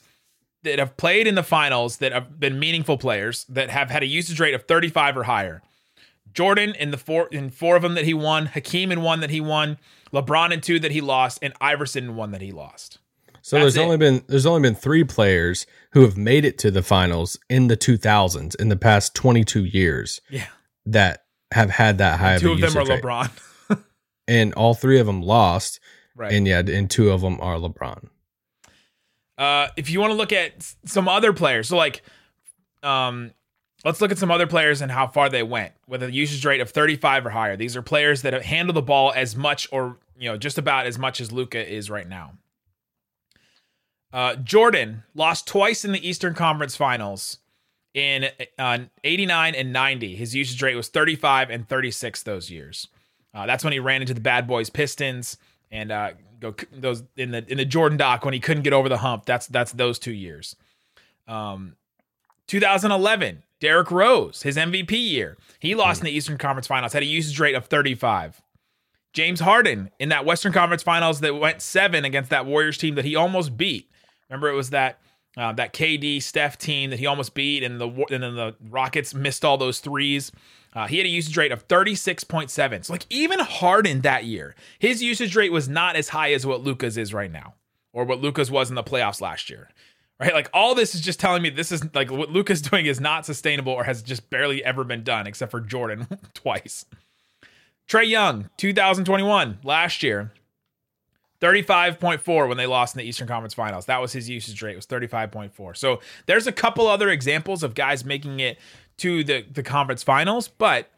that 0.64 0.80
have 0.80 0.98
played 0.98 1.28
in 1.28 1.36
the 1.36 1.44
finals 1.44 1.98
that 1.98 2.14
have 2.14 2.40
been 2.40 2.60
meaningful 2.60 2.98
players 2.98 3.46
that 3.50 3.70
have 3.70 3.90
had 3.90 4.04
a 4.04 4.08
usage 4.08 4.40
rate 4.40 4.54
of 4.54 4.64
35 4.64 5.18
or 5.18 5.24
higher. 5.24 5.62
Jordan 6.34 6.74
in 6.76 6.92
the 6.92 6.98
four 6.98 7.28
in 7.28 7.50
four 7.50 7.76
of 7.76 7.82
them 7.82 7.96
that 7.96 8.06
he 8.06 8.14
won, 8.14 8.48
Hakeem 8.48 8.92
in 8.92 9.02
one 9.02 9.20
that 9.20 9.30
he 9.30 9.42
won, 9.42 9.78
LeBron 10.14 10.52
in 10.52 10.62
two 10.62 10.80
that 10.80 10.92
he 10.92 11.02
lost, 11.02 11.40
and 11.42 11.54
Iverson 11.60 12.06
in 12.06 12.16
one 12.16 12.32
that 12.32 12.42
he 12.42 12.52
lost. 12.52 13.00
So 13.44 13.56
That's 13.58 13.64
there's 13.64 13.78
it. 13.78 13.82
only 13.82 13.98
been 13.98 14.24
there's 14.28 14.46
only 14.46 14.62
been 14.62 14.76
three 14.76 15.04
players 15.04 15.66
who 15.94 16.02
have 16.02 16.16
made 16.18 16.46
it 16.46 16.58
to 16.60 16.72
the 16.72 16.84
finals 16.84 17.38
in 17.50 17.68
the 17.68 17.76
2000s 17.78 18.56
in 18.60 18.70
the 18.70 18.76
past 18.76 19.16
22 19.16 19.66
years 19.66 20.22
Yeah. 20.30 20.46
that 20.86 21.26
have 21.52 21.70
had 21.72 21.98
that 21.98 22.20
high 22.20 22.38
Two 22.38 22.52
of 22.54 22.64
of 22.64 22.74
them 22.74 22.78
are 22.84 22.86
rate. 22.86 23.02
LeBron. 23.04 23.84
and 24.28 24.54
all 24.54 24.74
three 24.74 25.00
of 25.00 25.06
them 25.08 25.22
lost, 25.22 25.80
right. 26.16 26.32
and 26.32 26.48
yeah, 26.48 26.60
and 26.60 26.90
two 26.90 27.10
of 27.12 27.22
them 27.22 27.40
are 27.42 27.56
LeBron. 27.58 28.08
Uh, 29.38 29.68
if 29.76 29.90
you 29.90 30.00
want 30.00 30.12
to 30.12 30.16
look 30.16 30.32
at 30.32 30.74
some 30.86 31.08
other 31.08 31.34
players, 31.34 31.68
so 31.68 31.76
like, 31.78 32.04
um, 32.84 33.32
let's 33.84 34.00
look 34.02 34.12
at 34.12 34.18
some 34.18 34.30
other 34.30 34.46
players 34.48 34.82
and 34.82 34.92
how 34.92 35.08
far 35.08 35.30
they 35.30 35.42
went 35.44 35.74
with 35.88 36.04
a 36.04 36.12
usage 36.12 36.46
rate 36.46 36.62
of 36.62 36.70
35 36.70 37.26
or 37.26 37.30
higher. 37.32 37.56
These 37.58 37.76
are 37.76 37.82
players 37.82 38.22
that 38.22 38.34
have 38.34 38.44
handled 38.44 38.76
the 38.76 38.82
ball 38.82 39.12
as 39.16 39.36
much 39.36 39.68
or 39.72 39.98
you 40.18 40.30
know 40.30 40.38
just 40.38 40.58
about 40.60 40.86
as 40.86 41.00
much 41.00 41.20
as 41.20 41.32
Luka 41.32 41.68
is 41.68 41.90
right 41.90 42.08
now. 42.08 42.34
Uh, 44.14 44.36
Jordan 44.36 45.04
lost 45.16 45.48
twice 45.48 45.86
in 45.86 45.92
the 45.92 46.08
Eastern 46.08 46.34
Conference 46.34 46.76
Finals 46.76 47.40
in 47.94 48.26
uh, 48.60 48.80
89 49.04 49.56
and 49.56 49.74
90. 49.74 50.16
His 50.16 50.36
usage 50.36 50.62
rate 50.62 50.76
was 50.76 50.90
35 50.90 51.50
and 51.50 51.68
36 51.68 52.24
those 52.24 52.50
years. 52.50 52.88
Uh, 53.34 53.46
that's 53.46 53.64
when 53.64 53.74
he 53.74 53.80
ran 53.80 54.02
into 54.02 54.14
the 54.14 54.22
Bad 54.22 54.48
Boys 54.48 54.70
Pistons 54.70 55.38
and 55.72 55.92
uh, 55.92 56.12
go 56.40 56.54
those 56.74 57.04
in 57.16 57.32
the 57.32 57.46
in 57.50 57.58
the 57.58 57.66
Jordan 57.66 57.98
doc 57.98 58.26
when 58.26 58.34
he 58.34 58.40
couldn't 58.40 58.64
get 58.64 58.74
over 58.74 58.90
the 58.90 58.98
hump. 58.98 59.26
That's 59.26 59.48
that's 59.48 59.72
those 59.72 59.98
two 59.98 60.12
years. 60.12 60.56
Um, 61.28 61.78
2011, 62.48 63.44
Derrick 63.62 63.92
Rose, 63.92 64.42
his 64.42 64.58
MVP 64.58 64.92
year, 64.92 65.38
he 65.60 65.76
lost 65.76 66.02
in 66.02 66.06
the 66.06 66.12
Eastern 66.12 66.38
Conference 66.38 66.68
Finals, 66.68 66.92
had 66.92 67.04
a 67.04 67.06
usage 67.06 67.40
rate 67.40 67.56
of 67.56 67.68
35. 67.68 68.42
James 69.14 69.40
Harden 69.40 69.90
in 70.00 70.10
that 70.10 70.26
Western 70.26 70.52
Conference 70.52 70.84
Finals 70.84 71.22
that 71.22 71.36
went 71.36 71.62
seven 71.62 72.04
against 72.04 72.30
that 72.30 72.46
Warriors 72.46 72.78
team 72.78 72.96
that 72.96 73.06
he 73.06 73.16
almost 73.16 73.56
beat. 73.56 73.90
Remember, 74.32 74.50
it 74.50 74.56
was 74.56 74.70
that 74.70 75.00
uh, 75.38 75.52
that 75.54 75.74
KD 75.74 76.24
Steph 76.24 76.58
team 76.58 76.90
that 76.90 77.00
he 77.00 77.06
almost 77.06 77.34
beat, 77.34 77.64
and 77.64 77.80
the 77.80 77.88
and 77.88 78.24
then 78.24 78.36
the 78.36 78.56
Rockets 78.70 79.14
missed 79.14 79.44
all 79.44 79.58
those 79.58 79.80
threes. 79.80 80.32
Uh, 80.74 80.88
he 80.88 80.98
had 80.98 81.06
a 81.06 81.10
usage 81.10 81.36
rate 81.36 81.52
of 81.52 81.68
36.7. 81.68 82.86
So, 82.86 82.94
like, 82.94 83.06
even 83.10 83.40
Harden 83.40 84.02
that 84.02 84.24
year, 84.24 84.56
his 84.80 85.04
usage 85.04 85.36
rate 85.36 85.52
was 85.52 85.68
not 85.68 85.98
as 85.98 86.10
high 86.10 86.32
as 86.32 86.46
what 86.46 86.64
Luka's 86.64 86.98
is 86.98 87.14
right 87.14 87.32
now, 87.32 87.56
or 87.92 88.06
what 88.06 88.22
Luka's 88.22 88.50
was 88.50 88.70
in 88.70 88.76
the 88.76 88.84
playoffs 88.84 89.20
last 89.20 89.50
year. 89.50 89.70
Right? 90.18 90.34
Like, 90.34 90.50
all 90.54 90.76
this 90.76 90.96
is 90.96 91.02
just 91.02 91.20
telling 91.20 91.42
me 91.42 91.50
this 91.50 91.74
is 91.74 91.84
like 91.94 92.10
what 92.10 92.30
Luka's 92.30 92.62
doing 92.70 92.86
is 92.86 93.02
not 93.02 93.26
sustainable 93.26 93.74
or 93.74 93.84
has 93.84 94.02
just 94.02 94.30
barely 94.30 94.64
ever 94.64 94.86
been 94.86 95.04
done, 95.04 95.28
except 95.28 95.52
for 95.52 95.60
Jordan 95.60 96.08
twice. 96.34 96.86
Trae 97.90 98.08
Young, 98.08 98.50
2021, 98.56 99.60
last 99.64 100.04
year, 100.04 100.32
35.4 101.42 102.48
when 102.48 102.58
they 102.58 102.68
lost 102.68 102.96
in 102.96 103.00
the 103.00 103.06
Eastern 103.06 103.28
Conference 103.28 103.54
Finals. 103.54 103.88
That 103.88 104.00
was 104.00 104.14
his 104.14 104.30
usage 104.30 104.62
rate, 104.62 104.74
it 104.74 104.76
was 104.76 104.88
35.4. 104.88 105.76
So 105.76 106.00
there's 106.28 106.48
a 106.48 106.52
couple 106.52 106.88
other 106.88 107.10
examples 107.10 107.64
of 107.64 107.74
guys 107.74 108.06
making 108.06 108.40
it 108.40 108.60
to 108.98 109.24
the, 109.24 109.44
the 109.52 109.64
conference 109.64 110.04
finals, 110.04 110.48
but 110.48 110.90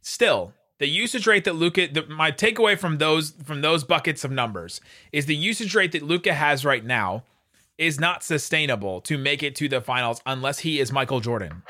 still, 0.00 0.52
the 0.78 0.88
usage 0.88 1.28
rate 1.28 1.44
that 1.44 1.54
Luka 1.54 1.86
the, 1.86 2.04
my 2.06 2.32
takeaway 2.32 2.76
from 2.76 2.98
those 2.98 3.30
from 3.44 3.60
those 3.60 3.84
buckets 3.84 4.24
of 4.24 4.32
numbers 4.32 4.80
is 5.12 5.26
the 5.26 5.36
usage 5.36 5.76
rate 5.76 5.92
that 5.92 6.02
Luka 6.02 6.34
has 6.34 6.64
right 6.64 6.84
now 6.84 7.22
is 7.78 8.00
not 8.00 8.24
sustainable 8.24 9.00
to 9.02 9.16
make 9.16 9.44
it 9.44 9.54
to 9.56 9.68
the 9.68 9.80
finals 9.80 10.20
unless 10.26 10.58
he 10.60 10.80
is 10.80 10.90
Michael 10.90 11.20
Jordan. 11.20 11.62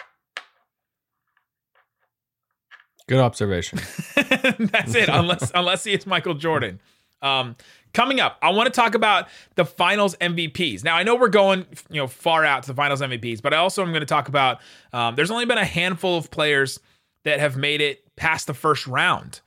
Good 3.07 3.21
observation. 3.21 3.81
That's 4.15 4.95
it. 4.95 5.11
Unless 5.11 5.53
unless 5.55 5.85
he 5.85 5.93
is 5.93 6.07
Michael 6.07 6.35
Jordan. 6.35 6.81
Um, 7.23 7.57
coming 7.95 8.21
up, 8.21 8.39
I 8.43 8.51
want 8.51 8.67
to 8.67 8.73
talk 8.73 8.95
about 8.95 9.29
the 9.55 9.65
Finals 9.65 10.17
MVPs. 10.17 10.85
Now 10.85 10.97
I 10.97 11.03
know 11.03 11.15
we're 11.15 11.29
going 11.29 11.67
you 11.91 12.01
know 12.01 12.07
far 12.07 12.45
out 12.45 12.65
to 12.65 12.69
the 12.69 12.75
Finals 12.75 13.01
MVPs, 13.01 13.41
but 13.41 13.55
I 13.55 13.59
also 13.59 13.83
am 13.83 13.89
going 13.91 14.01
to 14.01 14.07
talk 14.07 14.29
about. 14.29 14.61
Um, 14.93 15.15
there's 15.15 15.31
only 15.31 15.47
been 15.47 15.59
a 15.59 15.65
handful 15.65 16.17
of 16.17 16.31
players 16.31 16.81
that 17.25 17.41
have 17.41 17.57
made 17.57 17.81
it 17.81 18.05
past 18.17 18.47
the 18.47 18.55
first 18.55 18.87
round 18.87 19.41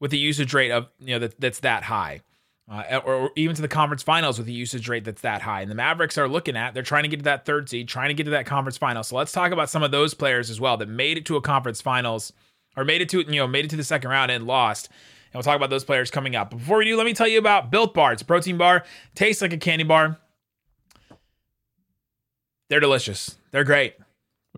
with 0.00 0.12
a 0.12 0.16
usage 0.16 0.54
rate 0.54 0.70
of 0.70 0.88
you 0.98 1.14
know 1.14 1.18
that, 1.20 1.40
that's 1.40 1.60
that 1.60 1.82
high. 1.84 2.20
Uh, 2.68 3.00
or, 3.04 3.14
or 3.14 3.30
even 3.36 3.54
to 3.54 3.62
the 3.62 3.68
conference 3.68 4.02
finals 4.02 4.38
with 4.38 4.48
a 4.48 4.52
usage 4.52 4.88
rate 4.88 5.04
that's 5.04 5.20
that 5.20 5.40
high. 5.40 5.60
And 5.60 5.70
the 5.70 5.76
Mavericks 5.76 6.18
are 6.18 6.28
looking 6.28 6.56
at, 6.56 6.74
they're 6.74 6.82
trying 6.82 7.04
to 7.04 7.08
get 7.08 7.18
to 7.18 7.24
that 7.24 7.46
third 7.46 7.68
seed, 7.68 7.86
trying 7.86 8.08
to 8.08 8.14
get 8.14 8.24
to 8.24 8.30
that 8.30 8.44
conference 8.44 8.76
final. 8.76 9.04
So 9.04 9.14
let's 9.14 9.30
talk 9.30 9.52
about 9.52 9.70
some 9.70 9.84
of 9.84 9.92
those 9.92 10.14
players 10.14 10.50
as 10.50 10.60
well 10.60 10.76
that 10.78 10.88
made 10.88 11.16
it 11.16 11.24
to 11.26 11.36
a 11.36 11.40
conference 11.40 11.80
finals 11.80 12.32
or 12.76 12.84
made 12.84 13.00
it 13.00 13.08
to 13.10 13.20
you 13.20 13.36
know 13.36 13.46
made 13.46 13.64
it 13.64 13.68
to 13.68 13.76
the 13.76 13.84
second 13.84 14.10
round 14.10 14.32
and 14.32 14.48
lost. 14.48 14.88
We'll 15.36 15.42
talk 15.42 15.56
about 15.56 15.70
those 15.70 15.84
players 15.84 16.10
coming 16.10 16.34
up. 16.34 16.50
But 16.50 16.58
before 16.58 16.78
we 16.78 16.86
do, 16.86 16.96
let 16.96 17.06
me 17.06 17.14
tell 17.14 17.28
you 17.28 17.38
about 17.38 17.70
Built 17.70 17.94
Bar. 17.94 18.12
It's 18.12 18.22
a 18.22 18.24
protein 18.24 18.56
bar, 18.56 18.84
tastes 19.14 19.42
like 19.42 19.52
a 19.52 19.58
candy 19.58 19.84
bar. 19.84 20.18
They're 22.68 22.80
delicious. 22.80 23.36
They're 23.52 23.64
great. 23.64 23.96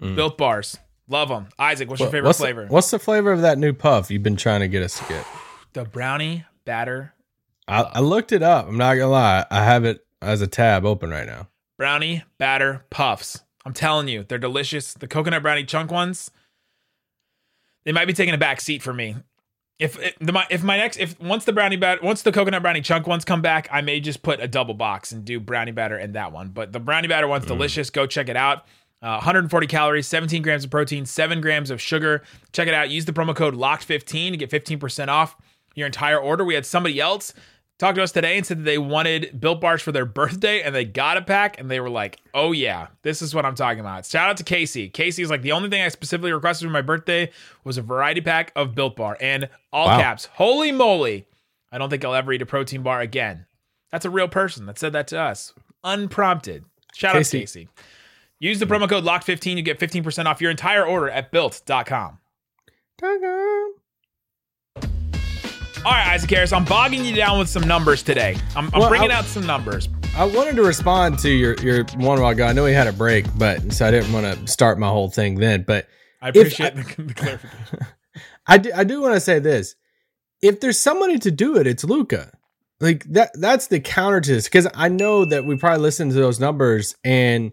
Mm. 0.00 0.16
Built 0.16 0.38
bars, 0.38 0.78
love 1.08 1.28
them. 1.28 1.48
Isaac, 1.58 1.88
what's 1.88 2.00
your 2.00 2.10
favorite 2.10 2.28
what's 2.28 2.38
flavor? 2.38 2.66
The, 2.66 2.72
what's 2.72 2.90
the 2.90 2.98
flavor 2.98 3.32
of 3.32 3.42
that 3.42 3.58
new 3.58 3.72
puff 3.72 4.10
you've 4.10 4.22
been 4.22 4.36
trying 4.36 4.60
to 4.60 4.68
get 4.68 4.82
us 4.82 4.98
to 4.98 5.04
get? 5.08 5.26
the 5.74 5.84
brownie 5.84 6.44
batter 6.64 7.12
I, 7.68 7.82
I 7.82 8.00
looked 8.00 8.32
it 8.32 8.42
up. 8.42 8.66
I'm 8.66 8.78
not 8.78 8.94
gonna 8.94 9.08
lie. 9.08 9.44
I 9.50 9.62
have 9.62 9.84
it 9.84 10.04
as 10.22 10.40
a 10.40 10.46
tab 10.46 10.84
open 10.84 11.10
right 11.10 11.26
now. 11.26 11.48
brownie 11.76 12.24
batter 12.38 12.84
puffs. 12.90 13.42
I'm 13.64 13.74
telling 13.74 14.08
you, 14.08 14.24
they're 14.26 14.38
delicious. 14.38 14.94
The 14.94 15.06
coconut 15.06 15.42
brownie 15.42 15.64
chunk 15.64 15.90
ones, 15.90 16.30
they 17.84 17.92
might 17.92 18.06
be 18.06 18.14
taking 18.14 18.34
a 18.34 18.38
back 18.38 18.60
seat 18.62 18.82
for 18.82 18.94
me. 18.94 19.16
If 19.78 19.98
if 20.00 20.18
the, 20.18 20.32
my 20.32 20.46
if 20.50 20.62
my 20.64 20.76
next 20.76 20.96
if 20.96 21.18
once 21.20 21.44
the 21.44 21.52
brownie 21.52 21.76
batter 21.76 22.00
once 22.02 22.22
the 22.22 22.32
coconut 22.32 22.62
brownie 22.62 22.80
chunk 22.80 23.06
ones 23.06 23.24
come 23.24 23.42
back, 23.42 23.68
I 23.70 23.80
may 23.80 24.00
just 24.00 24.22
put 24.22 24.40
a 24.40 24.48
double 24.48 24.74
box 24.74 25.12
and 25.12 25.24
do 25.24 25.38
brownie 25.38 25.72
batter 25.72 25.96
and 25.96 26.14
that 26.14 26.32
one. 26.32 26.48
But 26.48 26.72
the 26.72 26.80
brownie 26.80 27.08
batter 27.08 27.28
one's 27.28 27.46
delicious. 27.46 27.90
Go 27.90 28.06
check 28.06 28.28
it 28.28 28.36
out. 28.36 28.64
Uh, 29.00 29.14
140 29.14 29.68
calories, 29.68 30.08
17 30.08 30.42
grams 30.42 30.64
of 30.64 30.70
protein, 30.70 31.06
7 31.06 31.40
grams 31.40 31.70
of 31.70 31.80
sugar. 31.80 32.24
Check 32.52 32.66
it 32.66 32.74
out. 32.74 32.90
Use 32.90 33.04
the 33.04 33.12
promo 33.12 33.34
code 33.34 33.54
LOCKED15 33.54 34.32
to 34.32 34.36
get 34.36 34.50
15% 34.50 35.06
off 35.06 35.36
your 35.76 35.86
entire 35.86 36.18
order. 36.18 36.44
We 36.44 36.54
had 36.54 36.66
somebody 36.66 37.00
else 37.00 37.32
talk 37.78 37.94
to 37.94 38.02
us 38.02 38.12
today 38.12 38.36
and 38.36 38.44
said 38.44 38.58
that 38.58 38.62
they 38.64 38.78
wanted 38.78 39.40
Built 39.40 39.60
Bars 39.60 39.80
for 39.82 39.92
their 39.92 40.04
birthday 40.04 40.62
and 40.62 40.74
they 40.74 40.84
got 40.84 41.16
a 41.16 41.22
pack 41.22 41.58
and 41.60 41.70
they 41.70 41.80
were 41.80 41.88
like, 41.90 42.18
oh 42.34 42.52
yeah, 42.52 42.88
this 43.02 43.22
is 43.22 43.34
what 43.34 43.44
I'm 43.46 43.54
talking 43.54 43.80
about. 43.80 44.04
Shout 44.04 44.28
out 44.30 44.36
to 44.38 44.44
Casey. 44.44 44.88
Casey 44.88 45.22
is 45.22 45.30
like, 45.30 45.42
the 45.42 45.52
only 45.52 45.70
thing 45.70 45.82
I 45.82 45.88
specifically 45.88 46.32
requested 46.32 46.66
for 46.66 46.72
my 46.72 46.82
birthday 46.82 47.30
was 47.64 47.78
a 47.78 47.82
variety 47.82 48.20
pack 48.20 48.52
of 48.56 48.74
Built 48.74 48.96
Bar. 48.96 49.16
And 49.20 49.48
all 49.72 49.86
Wow. 49.86 50.00
caps, 50.00 50.26
holy 50.34 50.72
moly, 50.72 51.26
I 51.70 51.78
don't 51.78 51.88
think 51.90 52.04
I'll 52.04 52.14
ever 52.14 52.32
eat 52.32 52.42
a 52.42 52.46
protein 52.46 52.82
bar 52.82 53.00
again. 53.00 53.46
That's 53.92 54.04
a 54.04 54.10
real 54.10 54.28
person 54.28 54.66
that 54.66 54.78
said 54.78 54.92
that 54.94 55.06
to 55.08 55.18
us, 55.20 55.54
unprompted. 55.84 56.64
Shout 56.94 57.10
out 57.16 57.24
to 57.24 57.38
Casey. 57.38 57.40
Casey. 57.40 57.68
Use 58.40 58.58
the 58.58 58.66
promo 58.66 58.88
code 58.88 59.04
LOCK15. 59.04 59.56
You 59.56 59.62
get 59.62 59.78
15% 59.80 60.26
off 60.26 60.40
your 60.40 60.50
entire 60.50 60.84
order 60.86 61.10
at 61.10 61.30
built.com. 61.32 62.18
All 65.84 65.92
right, 65.94 66.08
Isaac 66.08 66.30
Harris, 66.30 66.52
I'm 66.52 66.64
bogging 66.64 67.04
you 67.04 67.14
down 67.14 67.38
with 67.38 67.48
some 67.48 67.66
numbers 67.66 68.02
today. 68.02 68.36
I'm, 68.56 68.68
I'm 68.74 68.80
Well, 68.80 68.88
bringing 68.88 69.10
I- 69.10 69.14
out 69.16 69.24
some 69.24 69.46
numbers. 69.46 69.88
I 70.16 70.24
wanted 70.24 70.56
to 70.56 70.62
respond 70.62 71.18
to 71.20 71.30
your 71.30 71.54
your 71.62 71.84
one 71.96 72.20
while 72.20 72.30
ago. 72.32 72.44
I 72.44 72.52
know 72.52 72.64
we 72.64 72.72
had 72.72 72.88
a 72.88 72.92
break, 72.92 73.26
but 73.38 73.72
so 73.72 73.86
I 73.86 73.90
didn't 73.92 74.12
want 74.12 74.26
to 74.26 74.46
start 74.52 74.78
my 74.78 74.88
whole 74.88 75.08
thing 75.08 75.36
then. 75.36 75.62
But 75.62 75.86
I 76.20 76.30
appreciate 76.30 76.72
I- 76.72 76.82
the, 76.82 77.02
the 77.02 77.14
clarification. 77.14 77.78
I 78.46 78.58
do, 78.58 78.72
I 78.74 78.84
do 78.84 79.00
want 79.00 79.14
to 79.14 79.20
say 79.20 79.38
this: 79.38 79.76
if 80.42 80.58
there's 80.60 80.78
somebody 80.78 81.18
to 81.20 81.30
do 81.30 81.56
it, 81.56 81.66
it's 81.68 81.84
Luka. 81.84 82.32
Like 82.80 83.04
that 83.04 83.30
that's 83.34 83.68
the 83.68 83.78
counter 83.80 84.20
to 84.20 84.32
this 84.34 84.44
because 84.44 84.66
I 84.74 84.88
know 84.88 85.24
that 85.24 85.44
we 85.44 85.56
probably 85.56 85.82
listen 85.82 86.08
to 86.08 86.14
those 86.14 86.40
numbers 86.40 86.96
and 87.04 87.52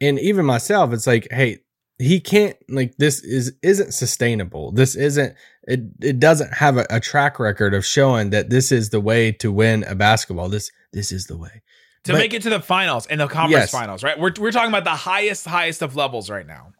and 0.00 0.18
even 0.20 0.44
myself, 0.44 0.92
it's 0.92 1.06
like, 1.06 1.28
hey, 1.30 1.60
he 1.98 2.20
can't 2.20 2.56
like 2.68 2.94
this 2.98 3.22
is 3.24 3.54
isn't 3.62 3.92
sustainable. 3.92 4.72
This 4.72 4.94
isn't 4.96 5.34
it. 5.64 5.80
It 6.00 6.18
doesn't 6.20 6.54
have 6.54 6.76
a, 6.76 6.86
a 6.90 7.00
track 7.00 7.38
record 7.38 7.74
of 7.74 7.84
showing 7.86 8.30
that 8.30 8.50
this 8.50 8.72
is 8.72 8.90
the 8.90 9.00
way 9.00 9.32
to 9.32 9.50
win 9.52 9.84
a 9.84 9.94
basketball. 9.94 10.48
This 10.48 10.70
this 10.92 11.12
is 11.12 11.26
the 11.26 11.36
way. 11.36 11.62
to 12.04 12.12
But- 12.12 12.18
make 12.18 12.34
it 12.34 12.42
to 12.42 12.50
the 12.50 12.60
finals 12.60 13.06
and 13.06 13.20
the 13.20 13.28
conference 13.28 13.52
Yes. 13.52 13.70
finals, 13.70 14.02
right? 14.02 14.18
We're, 14.18 14.32
we're 14.38 14.50
talking 14.52 14.68
about 14.70 14.84
the 14.84 14.90
highest, 14.90 15.46
highest 15.46 15.82
of 15.82 15.94
levels 15.96 16.28
right 16.30 16.46
now. 16.46 16.72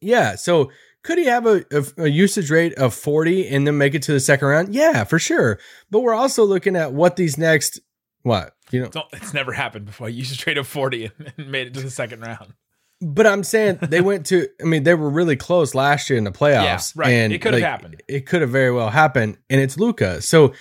Yeah. 0.00 0.36
So 0.36 0.70
could 1.02 1.18
he 1.18 1.24
have 1.26 1.46
a, 1.46 1.64
a, 1.72 2.04
a 2.04 2.08
usage 2.08 2.50
rate 2.50 2.74
of 2.74 2.92
40 2.94 3.48
and 3.48 3.66
then 3.66 3.78
make 3.78 3.94
it 3.94 4.02
to 4.02 4.12
the 4.12 4.20
second 4.20 4.46
round? 4.48 4.74
Yeah, 4.74 5.04
for 5.04 5.18
sure. 5.18 5.58
But 5.90 6.00
we're 6.00 6.14
also 6.14 6.44
looking 6.44 6.76
at 6.76 6.92
what 6.92 7.16
these 7.16 7.38
next, 7.38 7.80
what, 8.22 8.52
you 8.70 8.80
know, 8.82 8.88
Don't, 8.88 9.06
it's 9.12 9.32
never 9.32 9.52
happened 9.52 9.86
before. 9.86 10.08
You 10.08 10.22
just 10.22 10.38
trade 10.40 10.58
a 10.58 10.64
40 10.64 11.06
and, 11.18 11.32
and 11.38 11.50
made 11.50 11.68
it 11.68 11.74
to 11.74 11.80
the 11.80 11.90
second 11.90 12.20
round. 12.20 12.52
But 13.00 13.26
I'm 13.26 13.44
saying 13.44 13.78
they 13.82 14.00
went 14.00 14.26
to, 14.26 14.48
I 14.60 14.64
mean, 14.64 14.82
they 14.82 14.94
were 14.94 15.10
really 15.10 15.36
close 15.36 15.74
last 15.74 16.10
year 16.10 16.18
in 16.18 16.24
the 16.24 16.32
playoffs. 16.32 16.94
Yeah, 16.96 17.02
right. 17.02 17.10
And 17.10 17.32
It 17.32 17.38
could 17.38 17.54
have 17.54 17.62
like, 17.62 17.70
happened. 17.70 18.02
It 18.08 18.26
could 18.26 18.40
have 18.40 18.50
very 18.50 18.72
well 18.72 18.90
happened. 18.90 19.38
And 19.48 19.60
it's 19.60 19.78
Luka. 19.78 20.20
So 20.20 20.52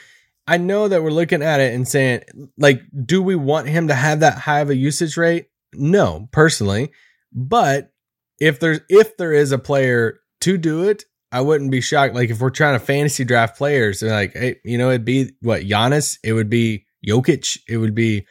I 0.47 0.57
know 0.57 0.87
that 0.87 1.01
we're 1.01 1.09
looking 1.09 1.41
at 1.41 1.59
it 1.59 1.73
and 1.73 1.87
saying, 1.87 2.23
like, 2.57 2.81
do 3.05 3.21
we 3.21 3.35
want 3.35 3.67
him 3.67 3.87
to 3.87 3.95
have 3.95 4.19
that 4.19 4.37
high 4.37 4.59
of 4.59 4.69
a 4.69 4.75
usage 4.75 5.17
rate? 5.17 5.47
No, 5.73 6.29
personally. 6.31 6.91
But 7.33 7.91
if 8.39 8.59
there's 8.59 8.79
if 8.87 9.17
there 9.17 9.33
is 9.33 9.51
a 9.51 9.57
player 9.57 10.19
to 10.41 10.57
do 10.57 10.83
it, 10.83 11.05
I 11.31 11.41
wouldn't 11.41 11.71
be 11.71 11.81
shocked. 11.81 12.15
Like 12.15 12.29
if 12.29 12.39
we're 12.39 12.49
trying 12.49 12.79
to 12.79 12.85
fantasy 12.85 13.25
draft 13.25 13.57
players, 13.57 13.99
they're 13.99 14.11
like, 14.11 14.33
hey, 14.33 14.57
you 14.63 14.77
know, 14.77 14.89
it'd 14.89 15.05
be 15.05 15.31
what 15.41 15.63
Giannis, 15.63 16.17
it 16.23 16.33
would 16.33 16.49
be 16.49 16.85
Jokic, 17.05 17.57
it 17.67 17.77
would 17.77 17.95
be, 17.95 18.25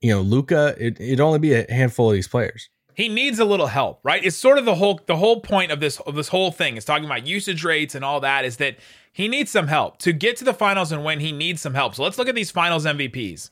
you 0.00 0.14
know, 0.14 0.20
Luka. 0.20 0.76
It, 0.78 1.00
it'd 1.00 1.20
only 1.20 1.38
be 1.38 1.54
a 1.54 1.66
handful 1.72 2.10
of 2.10 2.14
these 2.14 2.28
players. 2.28 2.68
He 2.98 3.08
needs 3.08 3.38
a 3.38 3.44
little 3.44 3.68
help, 3.68 4.00
right? 4.02 4.24
It's 4.24 4.36
sort 4.36 4.58
of 4.58 4.64
the 4.64 4.74
whole 4.74 5.00
the 5.06 5.16
whole 5.16 5.40
point 5.40 5.70
of 5.70 5.78
this 5.78 6.00
of 6.00 6.16
this 6.16 6.28
whole 6.28 6.50
thing 6.50 6.76
is 6.76 6.84
talking 6.84 7.04
about 7.04 7.28
usage 7.28 7.62
rates 7.62 7.94
and 7.94 8.04
all 8.04 8.18
that 8.18 8.44
is 8.44 8.56
that 8.56 8.76
he 9.12 9.28
needs 9.28 9.52
some 9.52 9.68
help 9.68 9.98
to 9.98 10.12
get 10.12 10.36
to 10.38 10.44
the 10.44 10.52
finals 10.52 10.90
and 10.90 11.04
win. 11.04 11.20
He 11.20 11.30
needs 11.30 11.62
some 11.62 11.74
help. 11.74 11.94
So 11.94 12.02
let's 12.02 12.18
look 12.18 12.28
at 12.28 12.34
these 12.34 12.50
finals 12.50 12.84
MVPs. 12.84 13.50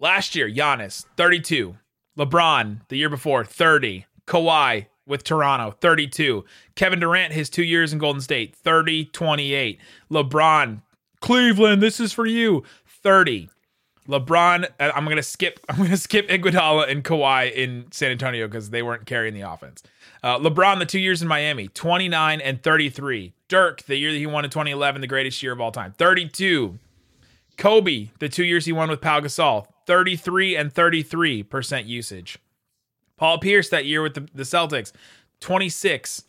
Last 0.00 0.34
year, 0.34 0.50
Giannis 0.50 1.06
32, 1.16 1.76
LeBron 2.18 2.80
the 2.88 2.98
year 2.98 3.08
before 3.08 3.44
30, 3.44 4.06
Kawhi 4.26 4.86
with 5.06 5.22
Toronto 5.22 5.76
32, 5.80 6.44
Kevin 6.74 6.98
Durant 6.98 7.32
his 7.32 7.48
2 7.48 7.62
years 7.62 7.92
in 7.92 8.00
Golden 8.00 8.20
State 8.20 8.56
30 8.56 9.04
28, 9.04 9.78
LeBron 10.10 10.82
Cleveland 11.20 11.80
this 11.80 12.00
is 12.00 12.12
for 12.12 12.26
you 12.26 12.64
30. 12.84 13.48
LeBron, 14.08 14.64
uh, 14.80 14.92
I'm 14.94 15.06
gonna 15.06 15.22
skip. 15.22 15.60
I'm 15.68 15.76
gonna 15.76 15.96
skip 15.96 16.28
Iguodala 16.28 16.90
and 16.90 17.04
Kawhi 17.04 17.52
in 17.52 17.86
San 17.90 18.10
Antonio 18.10 18.46
because 18.46 18.70
they 18.70 18.82
weren't 18.82 19.06
carrying 19.06 19.34
the 19.34 19.42
offense. 19.42 19.82
Uh, 20.22 20.38
LeBron, 20.38 20.78
the 20.78 20.86
two 20.86 20.98
years 20.98 21.22
in 21.22 21.28
Miami, 21.28 21.68
29 21.68 22.40
and 22.40 22.62
33. 22.62 23.32
Dirk, 23.48 23.82
the 23.82 23.96
year 23.96 24.12
that 24.12 24.18
he 24.18 24.26
won 24.26 24.44
in 24.44 24.50
2011, 24.50 25.00
the 25.00 25.06
greatest 25.06 25.42
year 25.42 25.52
of 25.52 25.60
all 25.60 25.70
time, 25.70 25.92
32. 25.96 26.78
Kobe, 27.56 28.10
the 28.18 28.28
two 28.28 28.44
years 28.44 28.66
he 28.66 28.72
won 28.72 28.88
with 28.88 29.00
Pau 29.00 29.20
Gasol, 29.20 29.66
33 29.86 30.56
and 30.56 30.72
33 30.72 31.42
percent 31.42 31.86
usage. 31.86 32.38
Paul 33.16 33.38
Pierce 33.38 33.68
that 33.70 33.84
year 33.84 34.00
with 34.00 34.14
the, 34.14 34.28
the 34.32 34.44
Celtics, 34.44 34.92
26. 35.40 36.24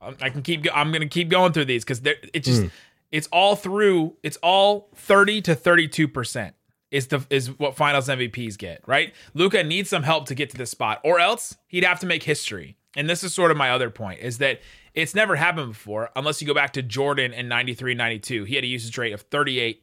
Um, 0.00 0.16
I 0.22 0.30
can 0.30 0.42
keep. 0.42 0.66
I'm 0.74 0.92
gonna 0.92 1.08
keep 1.08 1.28
going 1.28 1.52
through 1.52 1.66
these 1.66 1.84
because 1.84 2.00
it 2.04 2.40
just 2.40 2.64
it's 3.12 3.28
all 3.28 3.56
through. 3.56 4.16
It's 4.22 4.38
all 4.42 4.88
30 4.94 5.42
to 5.42 5.54
32 5.54 6.08
percent 6.08 6.54
is 6.90 7.08
the 7.08 7.24
is 7.30 7.58
what 7.58 7.76
Finals 7.76 8.08
MVPs 8.08 8.58
get. 8.58 8.82
Right? 8.86 9.14
Luka 9.34 9.62
needs 9.64 9.88
some 9.88 10.02
help 10.02 10.26
to 10.26 10.34
get 10.34 10.50
to 10.50 10.56
this 10.56 10.70
spot, 10.70 11.00
or 11.04 11.20
else 11.20 11.56
he'd 11.68 11.84
have 11.84 12.00
to 12.00 12.06
make 12.06 12.22
history. 12.22 12.76
And 12.96 13.08
this 13.08 13.22
is 13.22 13.34
sort 13.34 13.50
of 13.50 13.56
my 13.56 13.70
other 13.70 13.90
point 13.90 14.20
is 14.20 14.38
that 14.38 14.60
it's 14.94 15.14
never 15.14 15.36
happened 15.36 15.72
before 15.72 16.10
unless 16.16 16.40
you 16.40 16.48
go 16.48 16.54
back 16.54 16.72
to 16.72 16.82
Jordan 16.82 17.32
in 17.32 17.48
93 17.48 17.94
92. 17.94 18.44
He 18.44 18.54
had 18.56 18.64
a 18.64 18.68
usage 18.68 18.96
rate 18.98 19.12
of 19.12 19.22
38 19.22 19.82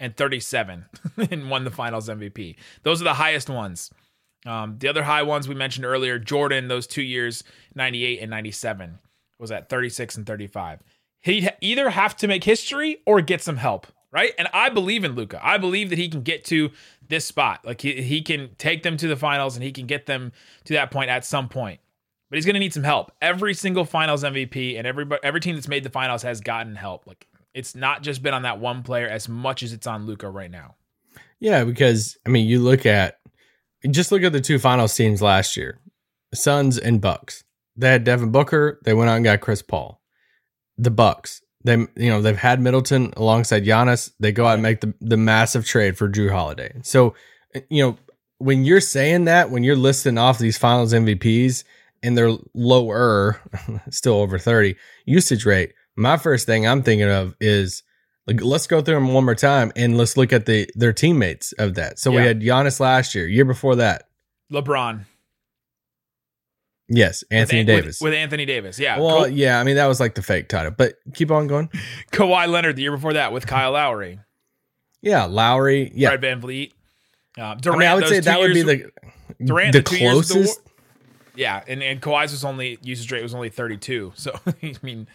and 0.00 0.16
37 0.16 0.86
and 1.30 1.50
won 1.50 1.64
the 1.64 1.70
finals 1.70 2.08
MVP. 2.08 2.56
Those 2.82 3.00
are 3.00 3.04
the 3.04 3.14
highest 3.14 3.48
ones. 3.48 3.90
Um, 4.46 4.76
the 4.78 4.88
other 4.88 5.02
high 5.02 5.22
ones 5.22 5.48
we 5.48 5.54
mentioned 5.54 5.84
earlier, 5.84 6.18
Jordan, 6.18 6.68
those 6.68 6.86
two 6.86 7.02
years, 7.02 7.42
98 7.74 8.20
and 8.20 8.30
97, 8.30 8.98
was 9.38 9.50
at 9.50 9.68
36 9.68 10.16
and 10.16 10.26
35. 10.26 10.80
He'd 11.20 11.52
either 11.60 11.90
have 11.90 12.16
to 12.18 12.28
make 12.28 12.44
history 12.44 12.98
or 13.04 13.20
get 13.20 13.42
some 13.42 13.56
help, 13.56 13.88
right? 14.12 14.32
And 14.38 14.48
I 14.52 14.68
believe 14.68 15.04
in 15.04 15.12
Luka. 15.12 15.40
I 15.42 15.58
believe 15.58 15.90
that 15.90 15.98
he 15.98 16.08
can 16.08 16.22
get 16.22 16.44
to 16.46 16.70
this 17.08 17.24
spot. 17.24 17.60
Like 17.64 17.80
he, 17.80 18.02
he 18.02 18.22
can 18.22 18.50
take 18.58 18.82
them 18.82 18.96
to 18.96 19.08
the 19.08 19.16
finals 19.16 19.56
and 19.56 19.64
he 19.64 19.72
can 19.72 19.86
get 19.86 20.06
them 20.06 20.32
to 20.64 20.74
that 20.74 20.90
point 20.90 21.10
at 21.10 21.24
some 21.24 21.48
point. 21.48 21.80
But 22.30 22.36
he's 22.36 22.44
going 22.44 22.54
to 22.54 22.60
need 22.60 22.74
some 22.74 22.84
help. 22.84 23.10
Every 23.22 23.54
single 23.54 23.84
finals 23.84 24.22
MVP 24.22 24.76
and 24.76 24.86
every 24.86 25.06
every 25.22 25.40
team 25.40 25.54
that's 25.54 25.68
made 25.68 25.82
the 25.82 25.90
finals 25.90 26.22
has 26.22 26.40
gotten 26.40 26.76
help. 26.76 27.06
Like 27.06 27.26
it's 27.54 27.74
not 27.74 28.02
just 28.02 28.22
been 28.22 28.34
on 28.34 28.42
that 28.42 28.60
one 28.60 28.82
player 28.82 29.08
as 29.08 29.28
much 29.28 29.62
as 29.62 29.72
it's 29.72 29.86
on 29.86 30.06
Luka 30.06 30.28
right 30.28 30.50
now. 30.50 30.76
Yeah, 31.40 31.64
because 31.64 32.18
I 32.26 32.30
mean, 32.30 32.46
you 32.46 32.60
look 32.60 32.84
at 32.84 33.18
just 33.90 34.12
look 34.12 34.22
at 34.22 34.32
the 34.32 34.40
two 34.40 34.58
finals 34.58 34.94
teams 34.94 35.22
last 35.22 35.56
year 35.56 35.80
Suns 36.34 36.78
and 36.78 37.00
Bucks. 37.00 37.44
They 37.76 37.88
had 37.88 38.04
Devin 38.04 38.32
Booker. 38.32 38.80
They 38.84 38.92
went 38.92 39.08
out 39.08 39.16
and 39.16 39.24
got 39.24 39.40
Chris 39.40 39.62
Paul. 39.62 40.00
The 40.76 40.90
Bucks. 40.90 41.42
They, 41.64 41.74
you 41.74 42.10
know, 42.10 42.22
they've 42.22 42.36
had 42.36 42.60
Middleton 42.60 43.12
alongside 43.16 43.64
Giannis. 43.64 44.12
They 44.20 44.32
go 44.32 44.46
out 44.46 44.54
and 44.54 44.62
make 44.62 44.80
the, 44.80 44.94
the 45.00 45.16
massive 45.16 45.66
trade 45.66 45.98
for 45.98 46.08
Jrue 46.08 46.30
Holiday. 46.30 46.80
So, 46.82 47.14
you 47.68 47.82
know, 47.82 47.98
when 48.38 48.64
you're 48.64 48.80
saying 48.80 49.24
that, 49.24 49.50
when 49.50 49.64
you're 49.64 49.76
listing 49.76 50.18
off 50.18 50.38
these 50.38 50.56
finals 50.56 50.92
MVPs 50.92 51.64
and 52.02 52.16
they're 52.16 52.36
lower, 52.54 53.40
still 53.90 54.14
over 54.14 54.38
30 54.38 54.76
usage 55.04 55.44
rate, 55.44 55.72
my 55.96 56.16
first 56.16 56.46
thing 56.46 56.66
I'm 56.66 56.82
thinking 56.82 57.10
of 57.10 57.34
is 57.40 57.82
like 58.28 58.42
let's 58.42 58.66
go 58.66 58.80
through 58.80 58.94
them 58.94 59.12
one 59.12 59.24
more 59.24 59.34
time 59.34 59.72
and 59.74 59.96
let's 59.98 60.16
look 60.16 60.32
at 60.32 60.46
the 60.46 60.70
their 60.74 60.92
teammates 60.92 61.52
of 61.52 61.74
that. 61.74 61.98
So 61.98 62.10
we 62.10 62.18
had 62.18 62.40
Giannis 62.40 62.78
last 62.78 63.14
year, 63.14 63.26
year 63.26 63.44
before 63.44 63.76
that. 63.76 64.04
LeBron. 64.52 65.04
Yes, 66.88 67.22
Anthony 67.30 67.60
with, 67.60 67.68
with- 67.68 67.82
Davis. 67.82 68.00
With, 68.00 68.14
Anthony 68.14 68.46
Davis. 68.46 68.78
Yeah. 68.78 68.98
well, 68.98 69.24
Ka- 69.24 69.30
yeah, 69.30 69.60
I 69.60 69.64
mean 69.64 69.76
that 69.76 69.86
was 69.86 70.00
like 70.00 70.14
the 70.14 70.22
fake 70.22 70.48
title, 70.48 70.72
but 70.76 70.94
keep 71.14 71.30
on 71.30 71.46
going. 71.46 71.68
Kawhi 72.12 72.48
Leonard 72.48 72.76
the 72.76 72.82
year 72.82 72.92
before 72.92 73.12
that 73.12 73.32
with 73.32 73.46
Kyle 73.46 73.72
Lowry. 73.72 74.20
Yeah, 75.02 75.24
Lowry. 75.26 75.92
Yeah, 75.94 76.16
Fred 76.16 76.22
VanVleet. 76.22 76.72
Um, 77.36 77.44
I 77.44 77.54
Durant, 77.56 77.78
mean 77.78 77.88
I 77.88 77.94
would 77.94 78.08
say 78.08 78.20
that 78.20 78.40
would 78.40 78.54
be 78.54 78.62
the 78.62 78.90
Durant, 79.44 79.72
the 79.72 79.80
the 79.82 79.90
with 79.90 80.28
the 80.28 80.34
closest. 80.34 80.60
Yeah, 81.36 81.62
and, 81.68 81.82
and 81.84 82.02
Kawhi's 82.02 82.32
was 82.32 82.44
only 82.44 82.78
usage 82.82 83.12
rate 83.12 83.22
was 83.22 83.34
only 83.34 83.48
32. 83.50 84.12
So 84.16 84.32
I 84.62 84.74
mean 84.82 85.06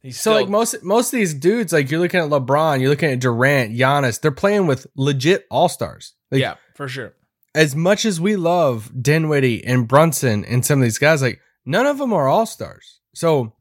he's 0.00 0.16
So 0.20 0.32
still, 0.32 0.34
like 0.34 0.48
most 0.48 0.82
most 0.84 1.12
of 1.12 1.18
these 1.18 1.34
dudes, 1.34 1.72
like 1.72 1.90
you're 1.90 1.98
looking 1.98 2.20
at 2.20 2.28
LeBron, 2.28 2.80
you're 2.80 2.90
looking 2.90 3.10
at 3.10 3.20
Durant, 3.20 3.72
Giannis, 3.74 4.20
they're 4.20 4.30
playing 4.30 4.66
with 4.68 4.86
legit 4.96 5.46
all 5.50 5.68
stars. 5.68 6.14
Like 6.30 6.40
Yeah, 6.40 6.54
for 6.74 6.86
sure. 6.86 7.14
As 7.54 7.76
much 7.76 8.04
as 8.04 8.20
we 8.20 8.36
love 8.36 8.90
Dinwiddie 9.00 9.64
and 9.64 9.86
Brunson 9.86 10.44
and 10.44 10.64
some 10.64 10.78
of 10.80 10.84
these 10.84 10.98
guys, 10.98 11.22
like 11.22 11.40
none 11.64 11.86
of 11.86 11.98
them 11.98 12.12
are 12.12 12.28
all 12.28 12.46
stars. 12.46 13.00
So, 13.14 13.52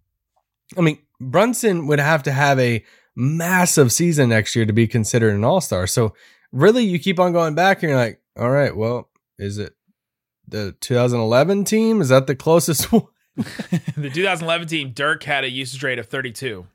I 0.78 0.82
mean, 0.82 1.00
Brunson 1.20 1.88
would 1.88 2.00
have 2.00 2.24
to 2.24 2.32
have 2.32 2.60
a 2.60 2.84
massive 3.16 3.92
season 3.92 4.30
next 4.30 4.56
year 4.56 4.66
to 4.66 4.74
be 4.74 4.88
considered 4.88 5.36
an 5.36 5.44
all 5.44 5.62
star. 5.62 5.88
So, 5.88 6.14
really, 6.52 6.84
you 6.84 7.00
keep 7.00 7.20
on 7.20 7.34
going 7.34 7.56
back 7.56 7.84
and 7.84 7.90
you're 7.90 8.00
like, 8.00 8.22
all 8.38 8.50
right, 8.50 8.76
well, 8.76 9.10
is 9.38 9.58
it 9.58 9.74
the 10.48 10.76
2011 10.80 11.66
team? 11.66 12.02
Is 12.02 12.10
that 12.10 12.28
the 12.28 12.36
closest 12.36 12.92
one? 12.92 13.08
the 13.36 14.10
2011 14.14 14.68
team, 14.68 14.92
Dirk 14.92 15.24
had 15.24 15.44
a 15.44 15.50
usage 15.50 15.84
rate 15.84 16.00
of 16.00 16.08
32. 16.08 16.68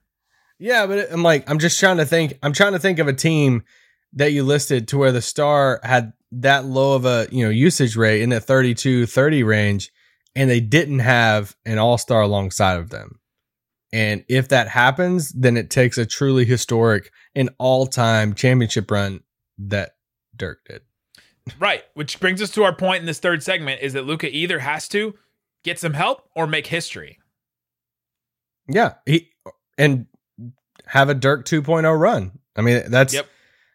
Yeah, 0.58 0.86
but 0.86 1.12
I'm 1.12 1.22
like, 1.22 1.48
I'm 1.50 1.58
just 1.58 1.78
trying 1.78 1.98
to 1.98 2.06
think. 2.06 2.38
I'm 2.42 2.54
trying 2.54 2.72
to 2.72 2.78
think 2.78 2.98
of 2.98 3.08
a 3.08 3.12
team 3.12 3.64
that 4.14 4.32
you 4.32 4.42
listed 4.42 4.88
to 4.88 4.98
where 4.98 5.12
the 5.12 5.20
star 5.20 5.80
had 5.82 6.14
that 6.32 6.64
low 6.64 6.94
of 6.94 7.04
a 7.04 7.26
you 7.30 7.44
know 7.44 7.50
usage 7.50 7.96
rate 7.96 8.22
in 8.22 8.30
the 8.30 8.40
32 8.40 9.06
30 9.06 9.42
range 9.42 9.90
and 10.34 10.50
they 10.50 10.60
didn't 10.60 10.98
have 10.98 11.56
an 11.64 11.78
all-star 11.78 12.22
alongside 12.22 12.78
of 12.78 12.90
them 12.90 13.20
and 13.92 14.24
if 14.28 14.48
that 14.48 14.68
happens 14.68 15.30
then 15.32 15.56
it 15.56 15.70
takes 15.70 15.96
a 15.98 16.04
truly 16.06 16.44
historic 16.44 17.12
and 17.34 17.48
all-time 17.58 18.34
championship 18.34 18.90
run 18.90 19.20
that 19.58 19.92
dirk 20.36 20.58
did 20.68 20.82
Right, 21.60 21.84
which 21.94 22.18
brings 22.18 22.42
us 22.42 22.50
to 22.50 22.64
our 22.64 22.74
point 22.74 22.98
in 23.02 23.06
this 23.06 23.20
third 23.20 23.40
segment 23.40 23.80
is 23.80 23.92
that 23.92 24.04
Luka 24.04 24.28
either 24.28 24.58
has 24.58 24.88
to 24.88 25.14
get 25.62 25.78
some 25.78 25.92
help 25.94 26.28
or 26.34 26.48
make 26.48 26.66
history. 26.66 27.20
yeah 28.68 28.94
he 29.06 29.30
and 29.78 30.06
have 30.86 31.08
a 31.08 31.14
dirk 31.14 31.44
2.0 31.46 31.98
run 31.98 32.32
i 32.56 32.62
mean 32.62 32.82
that's 32.90 33.14
Yep. 33.14 33.26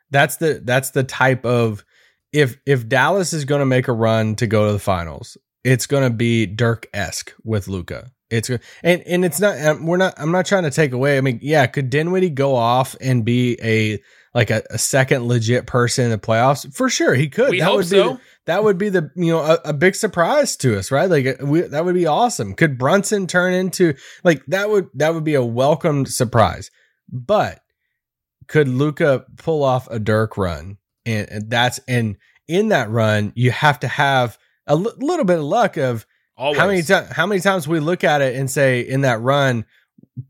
that's 0.09 0.35
the 0.37 0.61
that's 0.65 0.89
the 0.91 1.03
type 1.03 1.45
of 1.45 1.85
if 2.33 2.57
if 2.65 2.87
Dallas 2.87 3.33
is 3.33 3.45
going 3.45 3.59
to 3.59 3.65
make 3.65 3.87
a 3.87 3.93
run 3.93 4.35
to 4.35 4.47
go 4.47 4.67
to 4.67 4.73
the 4.73 4.79
finals, 4.79 5.37
it's 5.63 5.85
going 5.85 6.03
to 6.03 6.15
be 6.15 6.45
Dirk 6.45 6.87
esque 6.93 7.33
with 7.43 7.67
Luka. 7.67 8.11
It's 8.29 8.49
and 8.49 8.61
and 8.83 9.25
it's 9.25 9.39
not. 9.39 9.81
We're 9.81 9.97
not. 9.97 10.13
I'm 10.17 10.31
not 10.31 10.45
trying 10.45 10.63
to 10.63 10.71
take 10.71 10.93
away. 10.93 11.17
I 11.17 11.21
mean, 11.21 11.39
yeah, 11.41 11.67
could 11.67 11.89
Dinwiddie 11.89 12.29
go 12.29 12.55
off 12.55 12.95
and 13.01 13.25
be 13.25 13.57
a 13.61 14.01
like 14.33 14.49
a, 14.49 14.63
a 14.69 14.77
second 14.77 15.27
legit 15.27 15.67
person 15.67 16.05
in 16.05 16.11
the 16.11 16.17
playoffs? 16.17 16.73
For 16.73 16.89
sure, 16.89 17.13
he 17.13 17.27
could. 17.27 17.49
We 17.49 17.59
that 17.59 17.65
hope 17.65 17.75
would 17.77 17.89
be 17.89 17.97
so. 17.97 18.19
that 18.45 18.63
would 18.63 18.77
be 18.77 18.87
the 18.87 19.11
you 19.17 19.33
know 19.33 19.41
a, 19.41 19.59
a 19.65 19.73
big 19.73 19.95
surprise 19.95 20.55
to 20.57 20.79
us, 20.79 20.91
right? 20.91 21.09
Like 21.09 21.41
we, 21.41 21.61
that 21.61 21.83
would 21.83 21.95
be 21.95 22.07
awesome. 22.07 22.53
Could 22.53 22.77
Brunson 22.77 23.27
turn 23.27 23.53
into 23.53 23.95
like 24.23 24.45
that? 24.47 24.69
Would 24.69 24.87
that 24.93 25.13
would 25.13 25.25
be 25.25 25.35
a 25.35 25.43
welcomed 25.43 26.07
surprise? 26.07 26.71
But 27.11 27.59
could 28.47 28.69
Luka 28.69 29.25
pull 29.37 29.61
off 29.61 29.89
a 29.91 29.99
Dirk 29.99 30.37
run? 30.37 30.77
And, 31.05 31.29
and 31.29 31.49
that's 31.49 31.79
and 31.87 32.17
in 32.47 32.69
that 32.69 32.89
run, 32.89 33.33
you 33.35 33.51
have 33.51 33.79
to 33.81 33.87
have 33.87 34.37
a 34.67 34.75
little 34.75 35.25
bit 35.25 35.39
of 35.39 35.43
luck 35.43 35.77
of 35.77 36.05
Always. 36.37 36.59
how 36.59 36.67
many 36.67 36.81
times 36.81 37.09
how 37.11 37.25
many 37.25 37.41
times 37.41 37.67
we 37.67 37.79
look 37.79 38.03
at 38.03 38.21
it 38.21 38.35
and 38.35 38.49
say 38.49 38.81
in 38.81 39.01
that 39.01 39.21
run, 39.21 39.65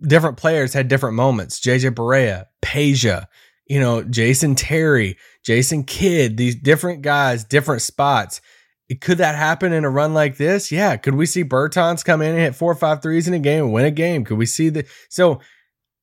different 0.01 0.37
players 0.37 0.73
had 0.73 0.87
different 0.87 1.15
moments. 1.15 1.59
JJ 1.59 1.91
Barea, 1.91 2.45
Peja, 2.61 3.27
you 3.65 3.79
know, 3.79 4.03
Jason 4.03 4.55
Terry, 4.55 5.17
Jason 5.43 5.83
Kidd, 5.83 6.37
these 6.37 6.55
different 6.55 7.01
guys, 7.01 7.43
different 7.43 7.81
spots. 7.81 8.41
Could 8.99 9.19
that 9.19 9.35
happen 9.35 9.71
in 9.71 9.85
a 9.85 9.89
run 9.89 10.13
like 10.13 10.35
this? 10.35 10.71
Yeah. 10.71 10.97
Could 10.97 11.15
we 11.15 11.25
see 11.25 11.45
Bertans 11.45 12.03
come 12.03 12.21
in 12.21 12.31
and 12.31 12.39
hit 12.39 12.55
four 12.55 12.71
or 12.71 12.75
five 12.75 13.01
threes 13.01 13.29
in 13.29 13.33
a 13.33 13.39
game 13.39 13.63
and 13.63 13.73
win 13.73 13.85
a 13.85 13.91
game? 13.91 14.25
Could 14.25 14.37
we 14.37 14.45
see 14.45 14.67
the 14.67 14.85
so 15.07 15.39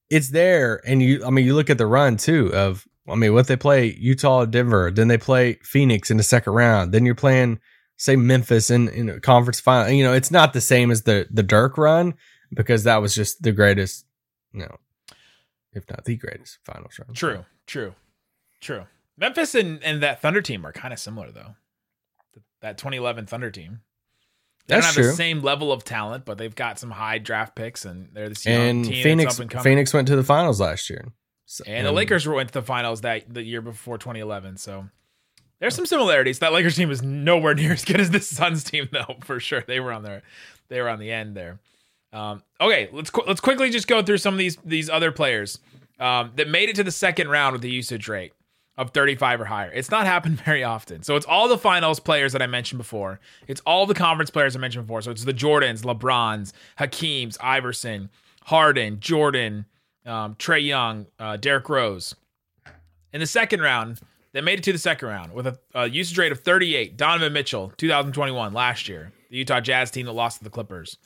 it's 0.08 0.30
there 0.30 0.80
and 0.86 1.02
you 1.02 1.22
I 1.24 1.30
mean 1.30 1.44
you 1.44 1.54
look 1.54 1.68
at 1.68 1.76
the 1.76 1.86
run 1.86 2.16
too 2.16 2.50
of 2.54 2.86
I 3.08 3.14
mean 3.14 3.34
what 3.34 3.46
they 3.46 3.56
play 3.56 3.94
Utah 3.98 4.44
Denver, 4.44 4.90
then 4.90 5.08
they 5.08 5.18
play 5.18 5.54
Phoenix 5.62 6.10
in 6.10 6.16
the 6.16 6.22
second 6.22 6.52
round, 6.52 6.92
then 6.92 7.06
you're 7.06 7.14
playing 7.14 7.60
say 7.96 8.16
Memphis 8.16 8.70
in 8.70 8.88
in 8.88 9.08
a 9.08 9.20
conference 9.20 9.60
final. 9.60 9.92
You 9.92 10.04
know, 10.04 10.12
it's 10.12 10.30
not 10.30 10.52
the 10.52 10.60
same 10.60 10.90
as 10.90 11.02
the 11.02 11.26
the 11.30 11.42
Dirk 11.42 11.76
run 11.76 12.14
because 12.52 12.84
that 12.84 13.02
was 13.02 13.14
just 13.14 13.42
the 13.42 13.52
greatest, 13.52 14.06
you 14.52 14.60
know, 14.60 14.76
if 15.72 15.88
not 15.90 16.04
the 16.04 16.16
greatest 16.16 16.58
finals 16.64 16.98
run. 16.98 17.14
True, 17.14 17.44
true, 17.66 17.94
true. 18.60 18.84
Memphis 19.16 19.54
and, 19.54 19.82
and 19.82 20.02
that 20.02 20.22
Thunder 20.22 20.40
team 20.40 20.64
are 20.64 20.72
kind 20.72 20.92
of 20.92 20.98
similar 20.98 21.30
though. 21.30 21.56
That 22.60 22.78
2011 22.78 23.26
Thunder 23.26 23.50
team. 23.50 23.80
They 24.66 24.74
That's 24.74 24.86
don't 24.86 24.94
have 24.96 25.02
true. 25.02 25.10
the 25.10 25.16
same 25.16 25.40
level 25.40 25.72
of 25.72 25.82
talent, 25.82 26.24
but 26.24 26.36
they've 26.36 26.54
got 26.54 26.78
some 26.78 26.90
high 26.90 27.18
draft 27.18 27.56
picks, 27.56 27.86
and 27.86 28.10
they're 28.12 28.28
this 28.28 28.44
young 28.44 28.60
And 28.60 28.84
team. 28.84 29.02
Phoenix 29.02 29.38
and. 29.38 29.50
Phoenix 29.62 29.94
went 29.94 30.08
to 30.08 30.16
the 30.16 30.24
finals 30.24 30.60
last 30.60 30.90
year. 30.90 31.06
So- 31.50 31.64
and 31.66 31.86
the 31.86 31.92
Lakers 31.92 32.28
went 32.28 32.50
to 32.50 32.52
the 32.52 32.62
finals 32.62 33.00
that 33.00 33.32
the 33.32 33.42
year 33.42 33.62
before 33.62 33.96
2011. 33.96 34.58
So 34.58 34.88
there's 35.60 35.74
some 35.74 35.86
similarities. 35.86 36.40
That 36.40 36.52
Lakers 36.52 36.76
team 36.76 36.90
is 36.90 37.02
nowhere 37.02 37.54
near 37.54 37.72
as 37.72 37.84
good 37.86 38.00
as 38.00 38.10
the 38.10 38.20
Suns 38.20 38.62
team, 38.62 38.88
though, 38.92 39.16
for 39.24 39.40
sure. 39.40 39.64
They 39.66 39.80
were 39.80 39.90
on 39.92 40.02
there. 40.02 40.22
They 40.68 40.80
were 40.82 40.90
on 40.90 40.98
the 40.98 41.10
end 41.10 41.34
there. 41.34 41.58
Um, 42.12 42.42
okay, 42.60 42.90
let's 42.92 43.08
qu- 43.10 43.24
let's 43.26 43.40
quickly 43.40 43.70
just 43.70 43.86
go 43.88 44.02
through 44.02 44.18
some 44.18 44.34
of 44.34 44.38
these 44.38 44.56
these 44.64 44.88
other 44.90 45.10
players 45.10 45.58
um, 45.98 46.32
that 46.36 46.48
made 46.48 46.68
it 46.68 46.76
to 46.76 46.84
the 46.84 46.90
second 46.92 47.28
round 47.28 47.54
with 47.54 47.62
the 47.62 47.70
usage 47.70 48.08
rate 48.08 48.32
of 48.76 48.90
35 48.90 49.40
or 49.40 49.44
higher. 49.46 49.70
It's 49.72 49.90
not 49.90 50.06
happened 50.06 50.40
very 50.44 50.62
often. 50.64 51.02
So 51.02 51.16
it's 51.16 51.26
all 51.26 51.48
the 51.48 51.58
finals 51.58 51.98
players 51.98 52.32
that 52.34 52.42
I 52.42 52.46
mentioned 52.46 52.78
before. 52.78 53.20
It's 53.46 53.60
all 53.66 53.86
the 53.86 53.94
conference 53.94 54.30
players 54.30 54.54
I 54.54 54.58
mentioned 54.58 54.86
before. 54.86 55.00
So 55.02 55.10
it's 55.10 55.24
the 55.24 55.32
Jordans, 55.34 55.82
LeBrons, 55.82 56.52
Hakeem's, 56.76 57.36
Iverson, 57.40 58.10
Harden, 58.44 59.00
Jordan, 59.00 59.64
um, 60.06 60.34
Trae 60.36 60.64
Young, 60.64 61.06
uh, 61.18 61.36
Derrick 61.36 61.68
Rose. 61.68 62.14
In 63.12 63.20
the 63.20 63.26
second 63.26 63.60
round, 63.60 64.00
they 64.32 64.40
made 64.40 64.58
it 64.58 64.62
to 64.64 64.72
the 64.72 64.78
second 64.78 65.08
round 65.08 65.32
with 65.32 65.46
a, 65.46 65.58
a 65.74 65.88
usage 65.88 66.18
rate 66.18 66.32
of 66.32 66.40
38. 66.40 66.96
Donovan 66.96 67.32
Mitchell, 67.32 67.72
2021, 67.76 68.52
last 68.52 68.88
year, 68.88 69.12
the 69.30 69.38
Utah 69.38 69.60
Jazz 69.60 69.90
team 69.90 70.06
that 70.06 70.12
lost 70.12 70.38
to 70.38 70.44
the 70.44 70.50
Clippers. 70.50 70.98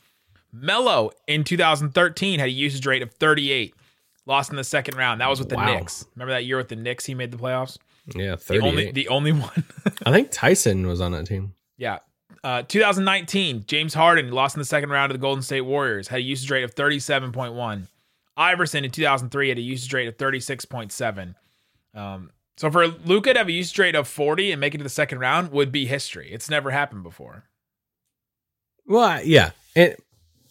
Melo 0.52 1.10
in 1.26 1.44
2013 1.44 2.38
had 2.40 2.48
a 2.48 2.52
usage 2.52 2.84
rate 2.86 3.02
of 3.02 3.12
38, 3.14 3.74
lost 4.26 4.50
in 4.50 4.56
the 4.56 4.64
second 4.64 4.96
round. 4.96 5.20
That 5.20 5.30
was 5.30 5.38
with 5.38 5.48
the 5.48 5.56
Wow. 5.56 5.66
Knicks. 5.74 6.04
Remember 6.14 6.32
that 6.32 6.44
year 6.44 6.56
with 6.58 6.68
the 6.68 6.76
Knicks? 6.76 7.06
He 7.06 7.14
made 7.14 7.30
the 7.30 7.38
playoffs. 7.38 7.78
yeah, 8.14 8.36
The 8.36 8.58
only, 8.58 8.90
the 8.92 9.08
only 9.08 9.32
one. 9.32 9.64
I 10.04 10.10
think 10.12 10.30
Tyson 10.30 10.86
was 10.86 11.00
on 11.00 11.12
that 11.12 11.26
team. 11.26 11.54
yeah. 11.76 11.98
Uh, 12.44 12.62
2019, 12.62 13.64
James 13.68 13.94
Harden 13.94 14.32
lost 14.32 14.56
in 14.56 14.58
the 14.58 14.64
second 14.64 14.90
round 14.90 15.10
to 15.10 15.12
the 15.12 15.20
Golden 15.20 15.42
State 15.42 15.60
Warriors, 15.60 16.08
had 16.08 16.18
a 16.18 16.22
usage 16.22 16.50
rate 16.50 16.64
of 16.64 16.74
37.1. 16.74 17.86
Iverson 18.36 18.84
in 18.84 18.90
2003 18.90 19.48
had 19.50 19.58
a 19.58 19.62
usage 19.62 19.92
rate 19.92 20.08
of 20.08 20.16
36.7. 20.16 21.34
Um, 21.94 22.30
so 22.56 22.70
for 22.70 22.86
Luka 22.86 23.32
to 23.32 23.38
have 23.38 23.48
a 23.48 23.52
usage 23.52 23.78
rate 23.78 23.94
of 23.94 24.08
40 24.08 24.52
and 24.52 24.60
make 24.60 24.74
it 24.74 24.78
to 24.78 24.84
the 24.84 24.90
second 24.90 25.18
round 25.18 25.50
would 25.52 25.72
be 25.72 25.86
history. 25.86 26.30
It's 26.32 26.48
never 26.50 26.70
happened 26.70 27.02
before. 27.02 27.44
Well, 28.86 29.22
yeah. 29.24 29.50
It, 29.74 30.02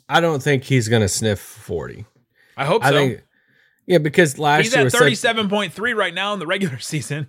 I 0.07 0.19
don't 0.19 0.41
think 0.41 0.63
he's 0.63 0.87
going 0.87 1.01
to 1.01 1.07
sniff 1.07 1.39
40. 1.39 2.05
I 2.57 2.65
hope 2.65 2.83
I 2.83 2.89
so. 2.89 2.95
think 2.97 3.23
yeah, 3.87 3.97
because 3.97 4.37
last 4.37 4.63
He's 4.63 4.73
year 4.73 4.81
at 4.81 4.83
was 4.85 4.93
such- 4.93 5.35
37.3 5.35 5.95
right 5.95 6.13
now 6.13 6.33
in 6.33 6.39
the 6.39 6.47
regular 6.47 6.79
season. 6.79 7.27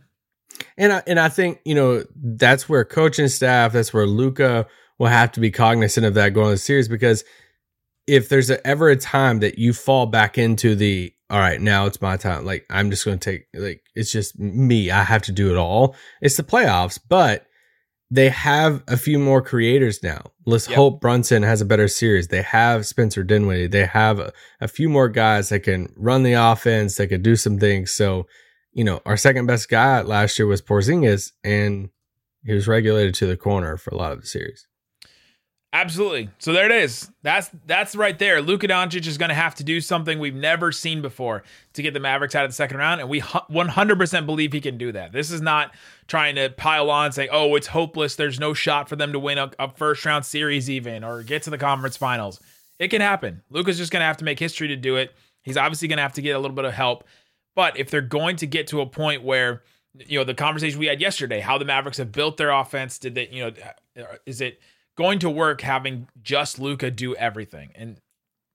And 0.77 0.93
I 0.93 1.03
and 1.07 1.19
I 1.19 1.29
think 1.31 1.61
you 1.65 1.75
know 1.75 2.05
that's 2.15 2.69
where 2.69 2.85
coaching 2.85 3.29
staff, 3.29 3.73
that's 3.73 3.93
where 3.93 4.07
Luka 4.07 4.67
will 4.99 5.07
have 5.07 5.33
to 5.33 5.41
be 5.41 5.51
cognizant 5.51 6.05
of 6.05 6.15
that 6.15 6.35
going 6.35 6.49
into 6.49 6.55
the 6.57 6.59
series 6.59 6.89
because 6.89 7.25
if 8.07 8.29
there's 8.29 8.51
a, 8.51 8.65
ever 8.67 8.89
a 8.89 8.97
time 8.97 9.41
that 9.41 9.59
you 9.59 9.73
fall 9.73 10.07
back 10.07 10.39
into 10.39 10.75
the 10.75 11.13
all 11.31 11.39
right 11.39 11.61
now 11.61 11.87
it's 11.87 12.01
my 12.03 12.17
time, 12.17 12.45
like 12.45 12.67
I'm 12.69 12.91
just 12.91 13.05
going 13.05 13.19
to 13.19 13.31
take 13.31 13.47
like 13.55 13.83
it's 13.95 14.13
just 14.13 14.39
me, 14.39 14.91
I 14.91 15.03
have 15.03 15.23
to 15.23 15.33
do 15.33 15.51
it 15.51 15.57
all. 15.57 15.95
It's 16.21 16.37
the 16.37 16.43
playoffs, 16.43 16.99
but 17.09 17.47
they 18.11 18.29
have 18.29 18.83
a 18.89 18.99
few 18.99 19.19
more 19.19 19.41
creators 19.41 20.03
now. 20.03 20.33
Let's 20.45 20.69
Yep. 20.69 20.77
hope 20.77 21.01
Brunson 21.01 21.43
has 21.43 21.63
a 21.63 21.65
better 21.65 21.89
series. 21.89 22.29
They 22.29 22.43
have 22.43 22.85
Spencer 22.85 23.25
Dinwiddie. 23.25 23.69
They 23.69 23.87
have 23.87 24.19
a, 24.19 24.35
a 24.61 24.69
few 24.69 24.91
more 24.91 25.09
guys 25.09 25.49
that 25.49 25.61
can 25.61 25.91
run 25.97 26.23
the 26.23 26.35
offense, 26.35 26.97
that 26.97 27.07
could 27.07 27.23
do 27.23 27.37
some 27.37 27.59
things. 27.59 27.91
So, 27.91 28.27
you 28.75 28.85
know, 28.85 29.01
our 29.07 29.17
second 29.17 29.47
best 29.47 29.71
guy 29.71 30.03
last 30.03 30.39
year 30.39 30.47
was 30.47 30.61
Porzingis, 30.61 31.33
and 31.43 31.89
he 32.45 32.53
was 32.53 32.69
regulated 32.69 33.15
to 33.15 33.27
the 33.27 33.37
corner 33.39 33.79
for 33.79 33.89
a 33.95 33.97
lot 33.97 34.13
of 34.13 34.21
the 34.21 34.27
series. 34.27 34.69
Absolutely. 35.75 36.29
So 36.39 36.53
there 36.53 36.67
it 36.67 36.85
is. 36.85 37.11
That's 37.23 37.51
that's 37.65 37.97
right 37.97 38.19
there. 38.19 38.43
Luka 38.43 38.69
Doncic 38.69 39.07
is 39.07 39.17
going 39.17 39.31
to 39.31 39.35
have 39.35 39.55
to 39.55 39.65
do 39.65 39.81
something 39.81 40.19
we've 40.19 40.35
never 40.35 40.71
seen 40.71 41.01
before 41.01 41.45
to 41.73 41.83
get 41.83 41.95
the 41.95 42.01
Mavericks 42.01 42.35
out 42.35 42.45
of 42.45 42.51
the 42.51 42.55
second 42.55 42.77
round, 42.77 43.01
and 43.01 43.09
we 43.09 43.23
100% 43.23 44.27
believe 44.27 44.53
he 44.53 44.61
can 44.61 44.77
do 44.77 44.93
that. 44.93 45.13
This 45.13 45.31
is 45.31 45.41
not 45.41 45.75
trying 46.09 46.35
to 46.35 46.51
pile 46.51 46.91
on 46.91 47.13
saying, 47.13 47.31
"Oh, 47.33 47.57
it's 47.57 47.69
hopeless. 47.69 48.17
There's 48.17 48.39
no 48.39 48.53
shot 48.53 48.91
for 48.91 48.97
them 48.97 49.13
to 49.13 49.19
win 49.19 49.39
a, 49.39 49.51
a 49.59 49.73
first 49.73 50.05
round 50.05 50.27
series 50.27 50.69
even 50.69 51.05
or 51.05 51.23
get 51.23 51.43
to 51.45 51.51
the 51.51 51.59
conference 51.59 51.97
finals." 51.97 52.39
It 52.79 52.89
can 52.89 53.01
happen. 53.01 53.43
Luka's 53.49 53.79
just 53.79 53.93
going 53.93 54.03
to 54.03 54.07
have 54.07 54.19
to 54.19 54.25
make 54.25 54.39
history 54.39 54.69
to 54.69 54.77
do 54.77 54.97
it. 54.97 55.15
He's 55.43 55.57
obviously 55.57 55.89
going 55.89 55.99
to 55.99 56.03
have 56.03 56.15
to 56.15 56.23
get 56.23 56.37
a 56.37 56.39
little 56.39 56.55
bit 56.55 56.67
of 56.67 56.75
help, 56.75 57.05
but 57.57 57.79
if 57.79 57.91
they're 57.91 58.03
going 58.03 58.37
to 58.37 58.47
get 58.47 58.67
to 58.69 58.83
a 58.83 58.87
point 58.87 59.23
where 59.23 59.63
you 59.95 60.19
know 60.19 60.25
the 60.25 60.35
conversation 60.35 60.79
we 60.79 60.87
had 60.87 61.01
yesterday, 61.01 61.41
how 61.41 61.57
the 61.57 61.65
Mavericks 61.65 61.97
have 61.97 62.13
built 62.13 62.37
their 62.37 62.51
offense, 62.51 62.99
did 62.99 63.15
they, 63.15 63.29
you 63.29 63.45
know, 63.45 64.03
uh, 64.03 64.17
is 64.27 64.43
it 64.43 64.61
going 64.97 65.19
to 65.21 65.31
work 65.31 65.61
having 65.61 66.09
just 66.23 66.59
Luka 66.59 66.91
do 66.91 67.15
everything. 67.17 67.71
And 67.75 67.99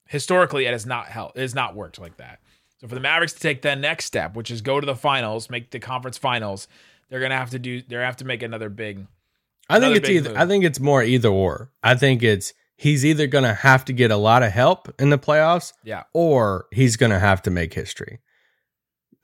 historically, 0.08 0.66
it 0.66 0.72
has 0.72 0.86
not 0.86 1.08
helped. 1.08 1.38
It 1.38 1.42
has 1.42 1.56
not 1.56 1.76
worked 1.76 2.00
like 2.00 2.18
that. 2.18 2.40
So 2.80 2.88
for 2.88 2.96
the 2.96 3.02
Mavericks 3.02 3.34
to 3.34 3.40
take 3.40 3.62
the 3.62 3.76
next 3.76 4.06
step, 4.06 4.36
which 4.36 4.52
is 4.52 4.62
go 4.62 4.80
to 4.80 4.86
the 4.86 4.96
finals, 4.96 5.50
make 5.50 5.72
the 5.72 5.80
conference 5.80 6.18
finals, 6.18 6.68
they're 7.10 7.20
gonna 7.20 7.38
have 7.38 7.50
to 7.52 7.60
do. 7.60 7.82
They're 7.82 8.04
have 8.04 8.18
to 8.18 8.26
make 8.26 8.44
another 8.44 8.70
big. 8.70 9.08
I 9.70 9.80
think 9.80 9.98
it's 9.98 10.10
either. 10.10 10.30
move. 10.30 10.38
I 10.38 10.46
think 10.46 10.64
it's 10.64 10.80
more 10.80 11.04
either 11.04 11.30
or. 11.30 11.72
I 11.84 11.96
think 11.96 12.24
it's 12.24 12.54
he's 12.78 13.06
either 13.06 13.28
going 13.28 13.44
to 13.44 13.54
have 13.54 13.84
to 13.86 13.94
get 13.94 14.12
a 14.12 14.16
lot 14.16 14.44
of 14.44 14.52
help 14.52 14.94
in 15.00 15.10
the 15.10 15.18
playoffs, 15.18 15.74
Yeah, 15.84 16.04
or 16.14 16.68
he's 16.72 16.96
going 16.96 17.12
to 17.12 17.20
have 17.20 17.42
to 17.44 17.52
make 17.52 17.74
history. 17.74 18.20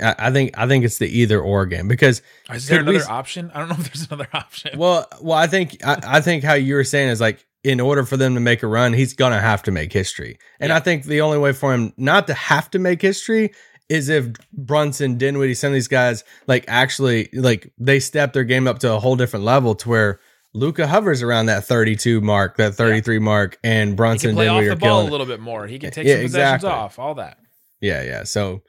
I, 0.04 0.16
I 0.28 0.32
think. 0.32 0.52
I 0.58 0.68
think 0.68 0.86
it's 0.86 0.98
the 0.98 1.08
either 1.08 1.40
or 1.40 1.66
game 1.66 1.88
because 1.88 2.22
is 2.52 2.68
there 2.68 2.80
Could 2.80 2.88
we 2.90 2.96
another 2.98 3.12
option? 3.12 3.52
I 3.54 3.60
don't 3.60 3.70
know 3.70 3.76
if 3.80 3.92
there's 3.92 4.08
another 4.12 4.28
option. 4.34 4.78
Well, 4.78 5.08
well, 5.22 5.38
I 5.38 5.48
think 5.48 5.78
I, 5.86 6.00
I 6.04 6.22
think 6.22 6.44
how 6.44 6.54
you 6.56 6.76
were 6.76 6.84
saying 6.84 7.10
is 7.10 7.22
like 7.22 7.46
in 7.64 7.80
order 7.80 8.04
for 8.04 8.18
them 8.18 8.34
to 8.34 8.40
make 8.42 8.62
a 8.64 8.68
run, 8.68 8.94
he's 8.94 9.14
gonna 9.14 9.40
have 9.40 9.64
to 9.64 9.72
make 9.72 9.94
history, 9.94 10.38
and 10.60 10.70
Yeah. 10.70 10.76
I 10.78 10.80
think 10.82 11.06
the 11.06 11.22
only 11.22 11.38
way 11.38 11.54
for 11.54 11.74
him 11.74 11.94
not 11.98 12.28
to 12.28 12.34
have 12.34 12.70
to 12.72 12.80
make 12.80 13.02
history 13.02 13.52
is 13.90 14.10
if 14.10 14.28
Brunson, 14.52 15.18
Dinwiddie, 15.18 15.54
some 15.54 15.68
of 15.68 15.74
these 15.74 15.88
guys 15.88 16.24
like 16.48 16.66
actually 16.68 17.30
like 17.34 17.72
they 17.78 18.00
step 18.00 18.34
their 18.34 18.44
game 18.44 18.68
up 18.68 18.80
to 18.80 18.92
a 18.94 19.00
whole 19.00 19.16
different 19.16 19.46
level 19.46 19.76
to 19.76 19.90
where 19.90 20.20
Luka 20.56 20.88
hovers 20.88 21.22
around 21.24 21.48
that 21.48 21.66
32 21.66 22.22
mark, 22.22 22.58
that 22.58 22.76
33 22.76 23.20
mark, 23.20 23.58
and 23.64 23.92
he 23.92 23.96
Brunson, 23.96 24.30
can 24.32 24.36
play 24.36 24.48
off 24.48 24.60
Dinwiddie 24.62 24.80
the 24.80 24.86
are 24.88 24.90
ball 24.90 25.08
a 25.08 25.10
little 25.10 25.26
bit 25.26 25.40
more. 25.40 25.66
He 25.68 25.80
can 25.80 25.90
take 25.92 26.06
Yeah, 26.06 26.16
some 26.16 26.22
possessions 26.24 26.56
exactly. 26.64 26.70
off. 26.70 27.00
All 27.00 27.16
that. 27.16 27.38
Yeah, 27.82 28.04
yeah. 28.04 28.24
So 28.24 28.62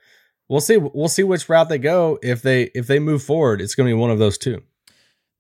we'll 0.48 0.60
see. 0.60 0.76
We'll 0.76 1.08
see 1.08 1.22
which 1.22 1.48
route 1.48 1.68
they 1.68 1.78
go. 1.78 2.18
If 2.22 2.42
they 2.42 2.64
if 2.74 2.86
they 2.86 2.98
move 2.98 3.22
forward, 3.22 3.60
it's 3.60 3.74
gonna 3.74 3.90
be 3.90 3.94
one 3.94 4.10
of 4.10 4.18
those 4.18 4.38
two. 4.38 4.62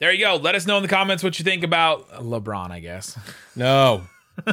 There 0.00 0.12
you 0.12 0.24
go. 0.24 0.36
Let 0.36 0.54
us 0.54 0.66
know 0.66 0.76
in 0.76 0.82
the 0.82 0.88
comments 0.88 1.22
what 1.22 1.38
you 1.38 1.44
think 1.44 1.62
about 1.62 2.08
LeBron. 2.14 2.70
I 2.70 2.80
guess. 2.80 3.18
No. 3.56 4.02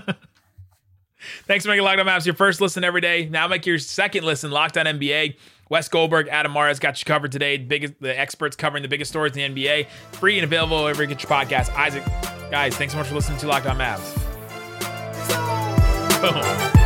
Thanks 1.46 1.66
for 1.66 1.70
making 1.70 1.84
Locked 1.84 2.00
On 2.00 2.06
Mavs 2.06 2.26
your 2.26 2.36
first 2.36 2.62
listen 2.62 2.84
every 2.84 3.02
day. 3.02 3.28
Now 3.28 3.48
make 3.48 3.66
your 3.66 3.78
second 3.80 4.24
listen 4.24 4.52
Locked 4.52 4.78
On 4.78 4.86
NBA. 4.86 5.38
Wes 5.70 5.88
Goldberg, 5.88 6.28
Adam 6.28 6.52
Mares 6.52 6.80
got 6.80 7.00
you 7.00 7.06
covered 7.06 7.32
today. 7.32 7.58
Biggest, 7.58 7.94
the 8.02 8.18
experts 8.18 8.56
covering 8.56 8.84
the 8.84 8.90
biggest 8.90 9.10
stories 9.12 9.36
in 9.38 9.54
the 9.54 9.66
NBA. 9.66 9.88
Free 10.14 10.38
and 10.38 10.44
available 10.44 10.84
wherever 10.84 11.02
you 11.02 11.10
get 11.10 11.24
your 11.24 11.32
podcast. 11.32 11.74
Isaac, 11.76 12.04
guys, 12.52 12.76
thanks 12.76 12.94
so 12.94 13.00
much 13.00 13.08
for 13.08 13.16
listening 13.16 13.40
to 13.40 13.48
Locked 13.48 13.68
On 13.68 13.78
Mavs. 13.78 14.18
Boom. 16.22 16.72